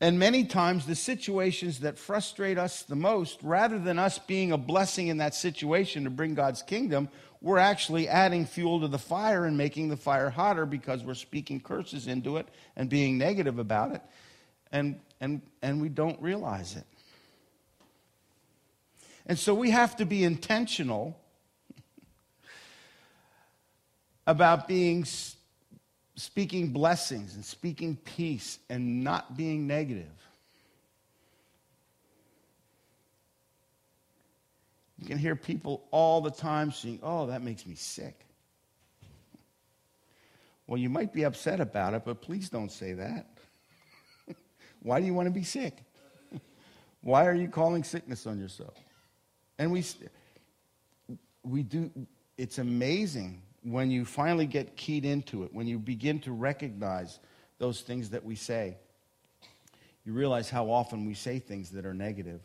And 0.00 0.18
many 0.18 0.44
times, 0.44 0.86
the 0.86 0.96
situations 0.96 1.80
that 1.80 1.98
frustrate 1.98 2.58
us 2.58 2.82
the 2.82 2.96
most, 2.96 3.38
rather 3.42 3.78
than 3.78 3.98
us 3.98 4.18
being 4.18 4.52
a 4.52 4.58
blessing 4.58 5.08
in 5.08 5.18
that 5.18 5.34
situation 5.34 6.04
to 6.04 6.10
bring 6.10 6.34
God's 6.34 6.62
kingdom, 6.62 7.08
we're 7.40 7.58
actually 7.58 8.08
adding 8.08 8.46
fuel 8.46 8.80
to 8.80 8.88
the 8.88 8.98
fire 8.98 9.44
and 9.44 9.56
making 9.56 9.88
the 9.88 9.96
fire 9.96 10.30
hotter 10.30 10.66
because 10.66 11.04
we're 11.04 11.14
speaking 11.14 11.60
curses 11.60 12.06
into 12.06 12.38
it 12.38 12.48
and 12.74 12.88
being 12.88 13.18
negative 13.18 13.58
about 13.58 13.92
it. 13.94 14.02
And, 14.72 14.98
and, 15.20 15.42
and 15.62 15.80
we 15.80 15.88
don't 15.88 16.20
realize 16.20 16.74
it. 16.74 16.84
And 19.26 19.38
so 19.38 19.54
we 19.54 19.70
have 19.70 19.96
to 19.96 20.04
be 20.04 20.24
intentional 20.24 21.18
about 24.26 24.66
being 24.66 25.04
speaking 26.16 26.72
blessings 26.72 27.34
and 27.34 27.44
speaking 27.44 27.96
peace 27.96 28.58
and 28.70 29.02
not 29.02 29.36
being 29.36 29.66
negative. 29.66 30.06
You 34.98 35.06
can 35.06 35.18
hear 35.18 35.36
people 35.36 35.84
all 35.90 36.20
the 36.20 36.30
time 36.30 36.70
saying, 36.70 37.00
Oh, 37.02 37.26
that 37.26 37.42
makes 37.42 37.66
me 37.66 37.74
sick. 37.74 38.20
Well, 40.66 40.78
you 40.78 40.88
might 40.88 41.12
be 41.12 41.24
upset 41.24 41.60
about 41.60 41.92
it, 41.94 42.02
but 42.04 42.22
please 42.22 42.48
don't 42.48 42.72
say 42.72 42.94
that. 42.94 43.26
Why 44.82 45.00
do 45.00 45.06
you 45.06 45.12
want 45.12 45.26
to 45.26 45.32
be 45.32 45.42
sick? 45.42 45.76
Why 47.02 47.26
are 47.26 47.34
you 47.34 47.48
calling 47.48 47.84
sickness 47.84 48.26
on 48.26 48.40
yourself? 48.40 48.74
And 49.58 49.70
we, 49.70 49.84
we 51.42 51.62
do, 51.62 51.90
it's 52.38 52.58
amazing 52.58 53.42
when 53.64 53.90
you 53.90 54.04
finally 54.04 54.46
get 54.46 54.76
keyed 54.76 55.04
into 55.04 55.42
it, 55.44 55.52
when 55.52 55.66
you 55.66 55.78
begin 55.78 56.20
to 56.20 56.32
recognize 56.32 57.18
those 57.58 57.80
things 57.80 58.10
that 58.10 58.24
we 58.24 58.36
say, 58.36 58.76
you 60.04 60.12
realize 60.12 60.50
how 60.50 60.70
often 60.70 61.06
we 61.06 61.14
say 61.14 61.38
things 61.38 61.70
that 61.70 61.86
are 61.86 61.94
negative. 61.94 62.40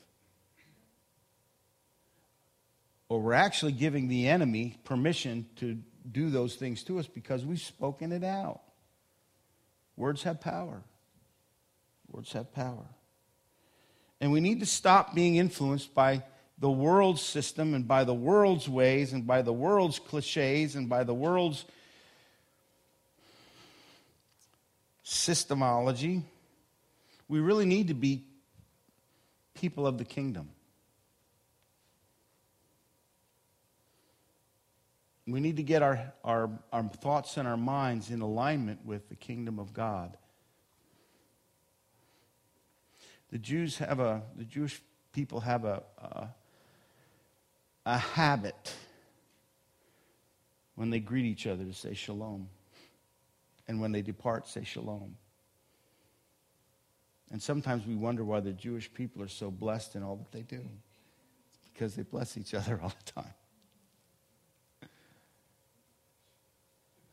Or 3.10 3.19
we're 3.19 3.34
actually 3.34 3.73
giving 3.73 4.08
the 4.08 4.27
enemy 4.27 4.77
permission 4.86 5.47
to 5.58 5.77
do 6.10 6.29
those 6.29 6.55
things 6.55 6.84
to 6.84 6.99
us 6.99 7.08
because 7.08 7.45
we've 7.45 7.60
spoken 7.60 8.12
it 8.13 8.23
out. 8.23 8.62
Words 9.97 10.23
have 10.23 10.39
power. 10.39 10.84
Words 12.08 12.32
have 12.32 12.53
power. 12.53 12.86
And 14.21 14.32
we 14.32 14.39
need 14.39 14.62
to 14.62 14.65
stop 14.65 15.13
being 15.13 15.36
influenced 15.36 15.93
by 15.93 16.23
the 16.60 16.69
world's 16.69 17.22
system 17.22 17.74
and 17.74 17.88
by 17.88 18.04
the 18.04 18.13
world's 18.13 18.67
ways 18.67 19.13
and 19.13 19.26
by 19.26 19.41
the 19.41 19.54
world's 19.54 19.98
cliches 19.98 20.76
and 20.76 20.89
by 20.89 21.04
the 21.04 21.13
world's 21.13 21.65
systemology. 25.06 26.22
We 27.28 27.39
really 27.39 27.65
need 27.65 27.88
to 27.88 27.93
be 27.93 28.26
people 29.54 29.88
of 29.88 29.98
the 29.98 30.06
kingdom. 30.06 30.50
We 35.26 35.39
need 35.39 35.58
to 35.58 35.63
get 35.63 35.84
our, 35.84 36.12
our, 36.24 36.50
our 36.74 36.84
thoughts 36.84 37.38
and 37.38 37.48
our 37.48 37.58
minds 37.58 38.10
in 38.10 38.22
alignment 38.22 38.84
with 38.84 39.10
the 39.10 39.15
kingdom 39.15 39.60
of 39.60 39.74
God. 39.74 40.17
The 43.32 43.38
Jews 43.38 43.78
have 43.78 44.00
a, 44.00 44.24
the 44.36 44.43
Jewish 44.43 44.82
people 45.13 45.41
have 45.41 45.65
a, 45.65 45.84
a 46.00 46.30
a 47.89 47.97
habit 47.97 48.71
when 50.75 50.91
they 50.91 50.99
greet 50.99 51.25
each 51.25 51.47
other 51.47 51.63
to 51.63 51.73
say 51.73 51.95
shalom. 51.95 52.47
And 53.67 53.82
when 53.82 53.91
they 53.91 54.04
depart, 54.04 54.47
say 54.47 54.63
shalom. 54.63 55.15
And 57.32 57.41
sometimes 57.41 57.86
we 57.88 57.95
wonder 57.95 58.23
why 58.23 58.41
the 58.41 58.54
Jewish 58.54 58.93
people 58.93 59.23
are 59.23 59.28
so 59.28 59.49
blessed 59.49 59.95
in 59.95 60.04
all 60.04 60.17
that 60.17 60.32
they 60.32 60.43
do. 60.43 60.62
Because 61.73 61.95
they 61.95 62.04
bless 62.04 62.38
each 62.38 62.54
other 62.54 62.80
all 62.82 62.93
the 63.06 63.12
time. 63.12 63.34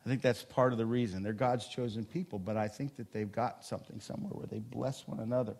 I 0.05 0.09
think 0.09 0.21
that's 0.21 0.43
part 0.43 0.73
of 0.73 0.77
the 0.77 0.85
reason. 0.85 1.23
They're 1.23 1.33
God's 1.33 1.67
chosen 1.67 2.05
people, 2.05 2.39
but 2.39 2.55
I 2.55 2.67
think 2.67 2.95
that 2.97 3.11
they've 3.11 3.31
got 3.31 3.65
something 3.65 3.99
somewhere 3.99 4.31
where 4.31 4.47
they 4.47 4.59
bless 4.59 5.07
one 5.07 5.19
another. 5.19 5.55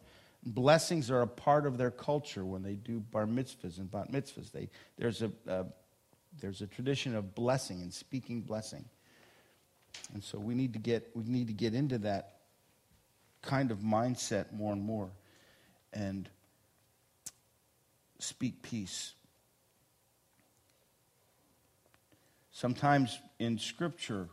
Blessings 0.49 1.11
are 1.11 1.23
a 1.23 1.27
part 1.27 1.65
of 1.65 1.77
their 1.77 1.91
culture 1.91 2.45
when 2.45 2.63
they 2.63 2.75
do 2.75 3.01
bar 3.01 3.25
mitzvahs 3.25 3.79
and 3.79 3.91
bat 3.91 4.13
mitzvahs. 4.13 4.49
They, 4.49 4.69
there's, 4.97 5.21
a, 5.21 5.31
uh, 5.47 5.63
there's 6.39 6.61
a 6.61 6.67
tradition 6.67 7.15
of 7.15 7.35
blessing 7.35 7.81
and 7.81 7.93
speaking 7.93 8.39
blessing. 8.41 8.85
And 10.13 10.23
so 10.23 10.39
we 10.39 10.55
need 10.55 10.71
to 10.71 10.79
get, 10.79 11.09
we 11.13 11.23
need 11.25 11.47
to 11.47 11.53
get 11.53 11.73
into 11.73 11.97
that 11.99 12.37
kind 13.41 13.71
of 13.71 13.79
mindset 13.79 14.53
more 14.53 14.71
and 14.71 14.81
more 14.81 15.09
and 15.91 16.29
speak 18.19 18.61
peace. 18.61 19.13
Sometimes 22.51 23.19
in 23.37 23.59
Scripture, 23.59 24.29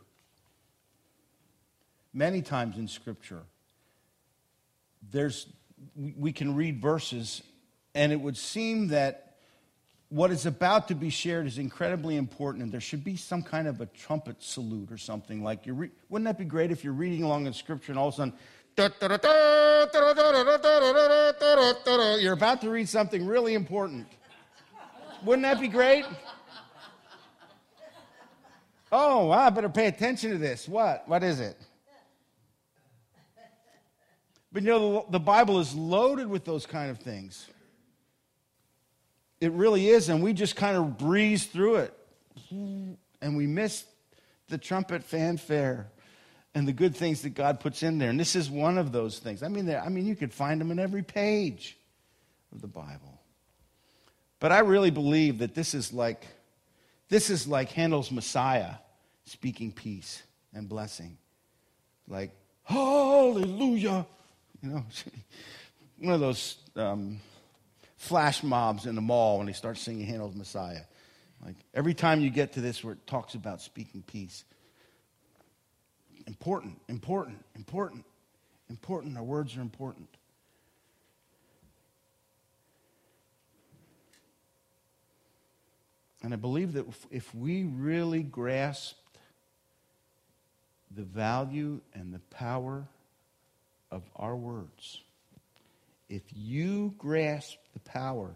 many 2.13 2.41
times 2.41 2.77
in 2.77 2.87
Scripture, 2.87 3.43
there's 5.11 5.47
we 5.95 6.31
can 6.31 6.55
read 6.55 6.81
verses, 6.81 7.41
and 7.93 8.11
it 8.11 8.19
would 8.19 8.37
seem 8.37 8.89
that 8.89 9.37
what 10.09 10.31
is 10.31 10.45
about 10.45 10.87
to 10.89 10.95
be 10.95 11.09
shared 11.09 11.47
is 11.47 11.57
incredibly 11.57 12.15
important, 12.15 12.63
and 12.63 12.71
there 12.71 12.79
should 12.79 13.03
be 13.03 13.17
some 13.17 13.41
kind 13.41 13.67
of 13.67 13.81
a 13.81 13.85
trumpet 13.87 14.41
salute 14.41 14.91
or 14.91 14.97
something 14.97 15.43
like 15.43 15.65
you. 15.65 15.73
Re- 15.73 15.91
Wouldn't 16.09 16.25
that 16.25 16.37
be 16.37 16.45
great 16.45 16.71
if 16.71 16.83
you're 16.83 16.93
reading 16.93 17.23
along 17.23 17.47
in 17.47 17.53
Scripture 17.53 17.91
and 17.91 17.99
all 17.99 18.09
of 18.09 18.13
a 18.13 18.17
sudden, 18.17 18.33
you're 22.21 22.33
about 22.33 22.61
to 22.61 22.69
read 22.69 22.87
something 22.87 23.25
really 23.25 23.53
important? 23.53 24.07
Wouldn't 25.23 25.43
that 25.43 25.59
be 25.59 25.67
great? 25.67 26.05
Oh, 28.91 29.31
I 29.31 29.49
better 29.49 29.69
pay 29.69 29.87
attention 29.87 30.31
to 30.31 30.37
this. 30.37 30.67
What? 30.67 31.07
What 31.07 31.23
is 31.23 31.39
it? 31.39 31.57
But 34.55 34.63
you 34.63 34.69
know, 34.69 35.05
the 35.09 35.19
Bible 35.19 35.59
is 35.59 35.75
loaded 35.75 36.27
with 36.27 36.45
those 36.45 36.65
kind 36.65 36.89
of 36.89 36.99
things. 36.99 37.45
It 39.41 39.51
really 39.51 39.89
is, 39.89 40.07
and 40.07 40.23
we 40.23 40.31
just 40.31 40.55
kind 40.55 40.77
of 40.77 40.97
breeze 40.97 41.43
through 41.43 41.75
it. 41.75 41.93
And 43.21 43.35
we 43.35 43.47
miss 43.47 43.83
the 44.47 44.57
trumpet 44.57 45.03
fanfare 45.03 45.87
and 46.53 46.65
the 46.65 46.71
good 46.71 46.95
things 46.95 47.23
that 47.23 47.31
God 47.31 47.59
puts 47.59 47.83
in 47.83 47.97
there. 47.97 48.09
And 48.09 48.17
this 48.17 48.33
is 48.33 48.49
one 48.49 48.77
of 48.77 48.93
those 48.93 49.19
things. 49.19 49.43
I 49.43 49.49
mean, 49.49 49.69
I 49.69 49.89
mean, 49.89 50.05
you 50.05 50.15
could 50.15 50.31
find 50.31 50.61
them 50.61 50.71
in 50.71 50.79
every 50.79 51.03
page 51.03 51.77
of 52.53 52.61
the 52.61 52.67
Bible. 52.67 53.19
But 54.39 54.53
I 54.53 54.59
really 54.59 54.89
believe 54.89 55.39
that 55.39 55.53
this 55.53 55.73
is 55.73 55.91
like 55.91 56.25
this 57.09 57.29
is 57.29 57.45
like 57.45 57.71
Handel's 57.71 58.09
Messiah 58.09 58.75
speaking 59.25 59.73
peace 59.73 60.23
and 60.53 60.69
blessing. 60.69 61.17
Like, 62.07 62.31
hallelujah, 62.63 64.05
you 64.65 64.71
know, 64.71 64.85
one 65.99 66.13
of 66.13 66.19
those 66.19 66.57
um, 66.75 67.19
flash 67.97 68.43
mobs 68.43 68.85
in 68.85 68.95
the 68.95 69.01
mall 69.01 69.37
when 69.37 69.47
they 69.47 69.53
start 69.53 69.77
singing 69.77 70.05
Handel's 70.05 70.35
Messiah. 70.35 70.81
Like 71.45 71.55
every 71.73 71.93
time 71.93 72.21
you 72.21 72.29
get 72.29 72.53
to 72.53 72.61
this 72.61 72.83
where 72.83 72.93
it 72.93 73.05
talks 73.05 73.35
about 73.35 73.61
speaking 73.61 74.03
peace, 74.05 74.43
important, 76.25 76.81
important, 76.87 77.43
important, 77.55 78.03
important. 78.69 79.17
Our 79.17 79.23
words 79.23 79.55
are 79.55 79.61
important. 79.61 80.09
And 86.23 86.33
I 86.33 86.37
believe 86.37 86.73
that 86.73 86.87
if 87.11 87.35
we 87.35 87.65
really 87.65 88.23
grasped 88.23 88.99
the 90.89 91.03
value 91.03 91.81
and 91.93 92.11
the 92.11 92.19
power 92.31 92.87
of 93.95 94.03
our 94.17 94.35
words. 94.35 95.01
If 96.09 96.23
you 96.35 96.93
grasp 96.97 97.55
the 97.73 97.79
power 97.79 98.35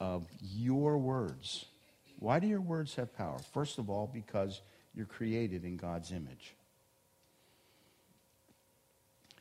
of 0.00 0.26
your 0.40 0.98
words, 0.98 1.66
why 2.18 2.40
do 2.40 2.48
your 2.48 2.60
words 2.60 2.96
have 2.96 3.16
power? 3.16 3.38
First 3.54 3.78
of 3.78 3.88
all, 3.88 4.10
because 4.12 4.60
you're 4.96 5.06
created 5.06 5.64
in 5.64 5.76
God's 5.76 6.10
image. 6.10 6.52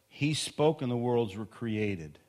He 0.08 0.36
spoke 0.36 0.84
and 0.84 0.92
the 0.92 0.98
worlds 0.98 1.36
were 1.36 1.46
created. 1.46 2.20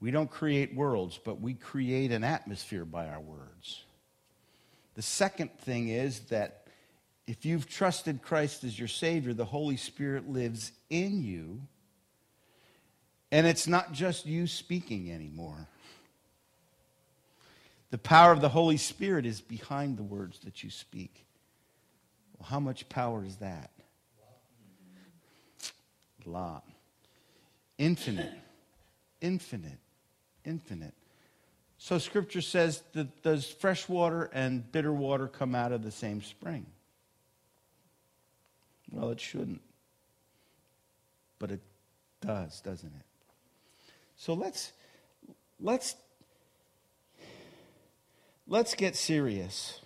We 0.00 0.12
don't 0.12 0.30
create 0.30 0.76
worlds, 0.76 1.18
but 1.22 1.40
we 1.40 1.54
create 1.54 2.12
an 2.12 2.22
atmosphere 2.22 2.84
by 2.84 3.08
our 3.08 3.20
words. 3.20 3.82
The 4.94 5.02
second 5.02 5.58
thing 5.58 5.88
is 5.88 6.20
that 6.28 6.68
if 7.26 7.44
you've 7.44 7.68
trusted 7.68 8.22
Christ 8.22 8.62
as 8.62 8.78
your 8.78 8.86
Savior, 8.86 9.34
the 9.34 9.44
Holy 9.44 9.76
Spirit 9.76 10.28
lives 10.30 10.70
in 10.88 11.24
you 11.24 11.62
and 13.30 13.46
it's 13.46 13.66
not 13.66 13.92
just 13.92 14.26
you 14.26 14.46
speaking 14.46 15.12
anymore. 15.12 15.66
The 17.90 17.98
power 17.98 18.32
of 18.32 18.40
the 18.40 18.50
Holy 18.50 18.76
Spirit 18.76 19.24
is 19.24 19.40
behind 19.40 19.96
the 19.96 20.02
words 20.02 20.40
that 20.40 20.62
you 20.62 20.70
speak. 20.70 21.24
Well, 22.38 22.48
how 22.48 22.60
much 22.60 22.88
power 22.88 23.24
is 23.24 23.36
that? 23.36 23.70
lot. 26.28 26.64
Infinite, 27.78 28.32
infinite, 29.20 29.78
infinite. 30.44 30.94
So 31.78 31.98
scripture 31.98 32.40
says 32.40 32.82
that 32.92 33.22
does 33.22 33.46
fresh 33.46 33.88
water 33.88 34.30
and 34.32 34.70
bitter 34.70 34.92
water 34.92 35.28
come 35.28 35.54
out 35.54 35.72
of 35.72 35.82
the 35.82 35.90
same 35.90 36.22
spring? 36.22 36.66
Well, 38.90 39.10
it 39.10 39.20
shouldn't. 39.20 39.60
But 41.38 41.52
it 41.52 41.60
does, 42.20 42.60
doesn't 42.60 42.92
it? 42.92 43.06
So 44.18 44.34
let's 44.34 44.72
let's 45.60 45.96
let's 48.46 48.74
get 48.74 48.94
serious 48.94 49.80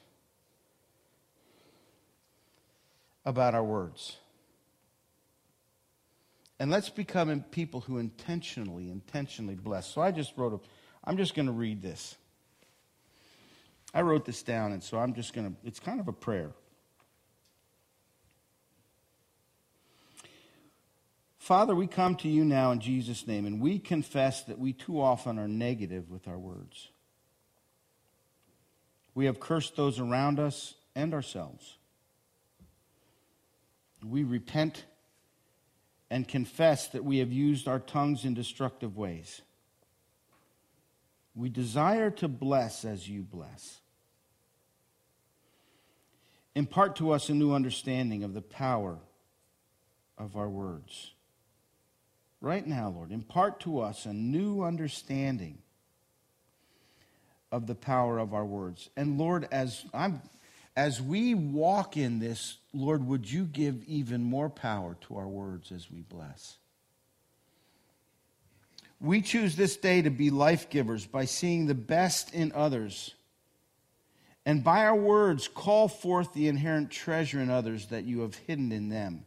about 3.25 3.55
our 3.55 3.63
words. 3.63 4.17
And 6.59 6.71
let's 6.71 6.89
become 6.89 7.45
people 7.51 7.81
who 7.81 7.99
intentionally, 7.99 8.89
intentionally 8.89 9.57
bless. 9.57 9.87
So 9.87 10.01
I 10.01 10.13
just 10.13 10.37
wrote 10.37 10.53
a, 10.53 10.61
I'm 11.05 11.17
just 11.17 11.35
going 11.35 11.47
to 11.47 11.53
read 11.53 11.83
this. 11.83 12.17
I 13.93 14.03
wrote 14.03 14.25
this 14.25 14.45
down, 14.45 14.73
and 14.73 14.83
so 14.83 14.97
I'm 14.97 15.13
just 15.13 15.35
going 15.35 15.51
to, 15.51 15.57
it's 15.65 15.81
kind 15.81 15.99
of 15.99 16.07
a 16.07 16.13
prayer. 16.13 16.53
Father, 21.43 21.75
we 21.75 21.89
come 21.89 22.15
to 22.15 22.29
you 22.29 22.45
now 22.45 22.71
in 22.71 22.79
Jesus' 22.79 23.27
name, 23.27 23.47
and 23.47 23.61
we 23.61 23.81
confess 23.81 24.45
that 24.45 24.61
we 24.61 24.73
too 24.73 25.01
often 25.01 25.41
are 25.41 25.49
negative 25.49 26.09
with 26.09 26.29
our 26.29 26.39
words. 26.39 26.89
We 29.13 29.25
have 29.25 29.41
cursed 29.41 29.75
those 29.75 29.99
around 29.99 30.39
us 30.39 30.75
and 30.95 31.13
ourselves. 31.13 31.79
We 34.07 34.23
repent 34.23 34.85
and 36.11 36.29
confess 36.29 36.87
that 36.91 37.05
we 37.05 37.19
have 37.19 37.33
used 37.33 37.67
our 37.67 37.81
tongues 37.81 38.25
in 38.25 38.35
destructive 38.35 38.97
ways. 38.97 39.43
We 41.35 41.49
desire 41.49 42.13
to 42.13 42.29
bless 42.29 42.85
as 42.85 43.09
you 43.09 43.23
bless. 43.23 43.81
Impart 46.55 46.95
to 46.97 47.11
us 47.11 47.29
a 47.31 47.35
new 47.35 47.53
understanding 47.53 48.23
of 48.23 48.33
the 48.33 48.43
power 48.43 48.97
of 50.17 50.37
our 50.37 50.49
words. 50.49 51.11
Right 52.43 52.67
now, 52.67 52.89
Lord, 52.89 53.13
impart 53.13 53.61
to 53.61 53.79
us 53.79 54.05
a 54.05 54.13
new 54.13 54.65
understanding 54.65 55.59
of 57.53 57.69
the 57.69 57.77
power 57.77 58.19
of 58.19 58.35
our 58.35 58.45
words. 58.45 58.91
And 58.97 59.17
Lord, 59.17 59.47
as 59.53 59.85
I'm 59.95 60.21
as 60.75 61.01
we 61.01 61.35
walk 61.35 61.97
in 61.97 62.19
this, 62.19 62.57
Lord, 62.75 63.07
would 63.07 63.31
you 63.31 63.45
give 63.45 63.85
even 63.85 64.25
more 64.25 64.51
power 64.51 64.97
to 65.03 65.19
our 65.19 65.29
words 65.29 65.71
as 65.71 65.89
we 65.89 66.01
bless? 66.01 66.57
We 69.01 69.21
choose 69.21 69.55
this 69.55 69.77
day 69.77 70.03
to 70.03 70.11
be 70.11 70.31
life 70.31 70.69
givers 70.69 71.07
by 71.07 71.27
seeing 71.27 71.67
the 71.67 71.75
best 71.75 72.35
in 72.35 72.51
others. 72.55 73.15
And 74.45 74.65
by 74.65 74.85
our 74.85 74.97
words, 74.97 75.47
call 75.47 75.87
forth 75.87 76.33
the 76.33 76.49
inherent 76.49 76.91
treasure 76.91 77.41
in 77.41 77.51
others 77.51 77.87
that 77.87 78.05
you 78.05 78.21
have 78.21 78.35
hidden 78.35 78.73
in 78.73 78.89
them 78.89 79.27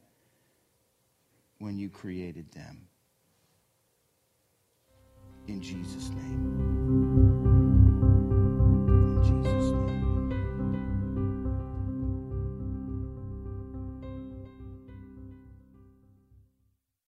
when 1.59 1.77
you 1.77 1.87
created 1.87 2.51
them 2.51 2.87
in 5.47 5.61
Jesus' 5.61 6.09
name. 6.11 7.24